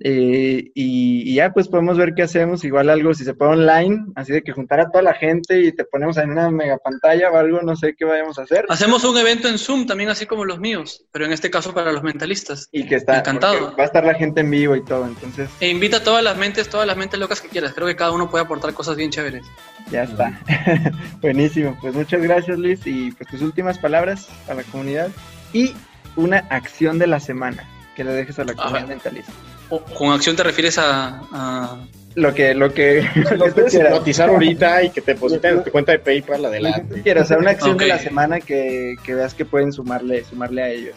[0.04, 4.06] Eh, y, y ya pues podemos ver qué hacemos, igual algo si se puede online,
[4.16, 7.30] así de que juntar a toda la gente y te ponemos en una mega pantalla
[7.30, 8.64] o algo, no sé qué vayamos a hacer.
[8.68, 11.92] Hacemos un evento en Zoom también así como los míos, pero en este caso para
[11.92, 12.68] los mentalistas.
[12.72, 13.76] Y que está, Encantado.
[13.76, 16.36] va a estar la gente en vivo y todo, entonces E invita a todas las
[16.36, 17.72] mentes, todas las mentes locas que quieras.
[17.72, 19.44] Creo que cada uno puede aportar cosas bien chéveres.
[19.90, 20.40] ya está.
[21.20, 25.10] Buenísimo, pues muchas gracias Luis y pues tus últimas palabras a la comunidad
[25.52, 25.74] y
[26.16, 27.64] una acción de la semana
[27.94, 29.32] que le dejes a la comunidad mentalista.
[29.74, 31.76] O- con acción te refieres a, a-
[32.14, 35.70] Lo que, lo que, lo que puedes hipnotizar ahorita y que te depositen en tu
[35.70, 37.00] cuenta de PayPal adelante.
[37.02, 40.62] quieras, o sea, una acción de la semana que, que veas que pueden sumarle, sumarle
[40.62, 40.94] a ellos.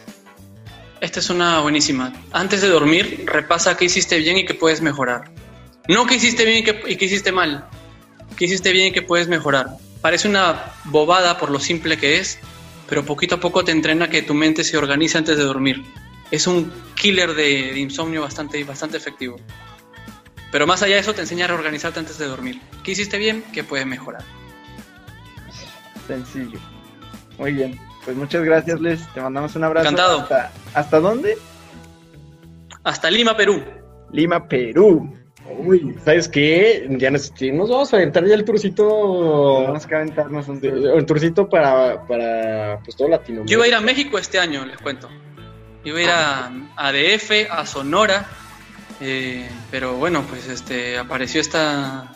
[1.00, 2.12] Esta es una buenísima.
[2.32, 5.32] Antes de dormir, repasa qué hiciste bien y qué puedes mejorar.
[5.88, 7.66] No qué hiciste bien y qué, y qué hiciste mal.
[8.38, 9.68] Qué hiciste bien y qué puedes mejorar.
[10.02, 12.40] Parece una bobada por lo simple que es,
[12.90, 15.82] pero poquito a poco te entrena que tu mente se organice antes de dormir.
[16.32, 19.38] Es un killer de, de insomnio bastante, bastante efectivo.
[20.52, 22.62] Pero más allá de eso, te enseña a reorganizarte antes de dormir.
[22.84, 23.44] ¿Qué hiciste bien?
[23.54, 24.24] ¿Qué puedes mejorar?
[26.08, 26.60] Sencillo.
[27.38, 27.80] Muy bien.
[28.06, 29.14] Pues muchas gracias, Les.
[29.14, 29.90] Te mandamos un abrazo.
[29.90, 30.20] Encantado.
[30.22, 31.38] ¿Hasta, ¿hasta dónde?
[32.84, 33.64] Hasta Lima, Perú.
[34.12, 35.12] Lima, Perú.
[35.60, 36.88] Uy, ¿sabes qué?
[36.98, 39.58] Ya nos, vamos a aventar ya el turcito.
[39.62, 43.52] Tenemos que aventarnos un El turcito para, para pues todo Latinoamérica.
[43.52, 45.10] Yo iba a ir a México este año, les cuento.
[45.86, 48.28] Iba a ir a, a DF, a Sonora,
[49.00, 52.12] eh, pero bueno, pues este apareció esta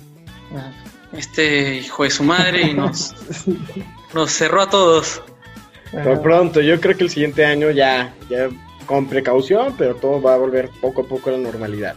[1.13, 3.15] este hijo de su madre y nos,
[4.13, 5.21] nos cerró a todos.
[5.91, 8.49] Pero pronto, yo creo que el siguiente año ya, ya
[8.85, 11.95] con precaución, pero todo va a volver poco a poco a la normalidad.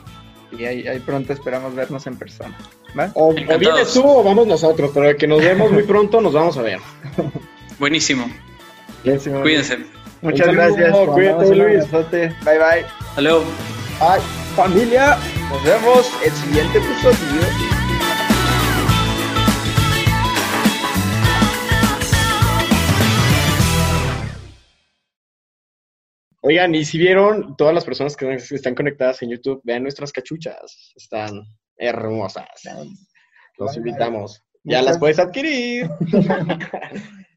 [0.51, 2.57] Y ahí, ahí pronto esperamos vernos en persona.
[2.99, 3.11] ¿Va?
[3.15, 6.57] O, o vienes tú o vamos nosotros, pero que nos vemos muy pronto, nos vamos
[6.59, 6.79] a ver.
[7.79, 8.31] Buenísimo.
[9.05, 9.41] Buenísimo.
[9.41, 10.02] Cuídense.
[10.23, 10.93] Muchas saludo, gracias.
[10.93, 11.91] Te cuídate, Luis.
[11.91, 12.87] Bye bye.
[13.01, 13.45] Hasta luego.
[14.01, 14.21] Ay,
[14.55, 15.19] familia.
[15.51, 17.73] Nos vemos el siguiente episodio.
[26.43, 30.93] Oigan, y si vieron, todas las personas que están conectadas en YouTube, vean nuestras cachuchas.
[30.95, 31.43] Están
[31.77, 32.47] hermosas.
[33.59, 34.41] Los invitamos.
[34.63, 35.91] Ya las puedes adquirir.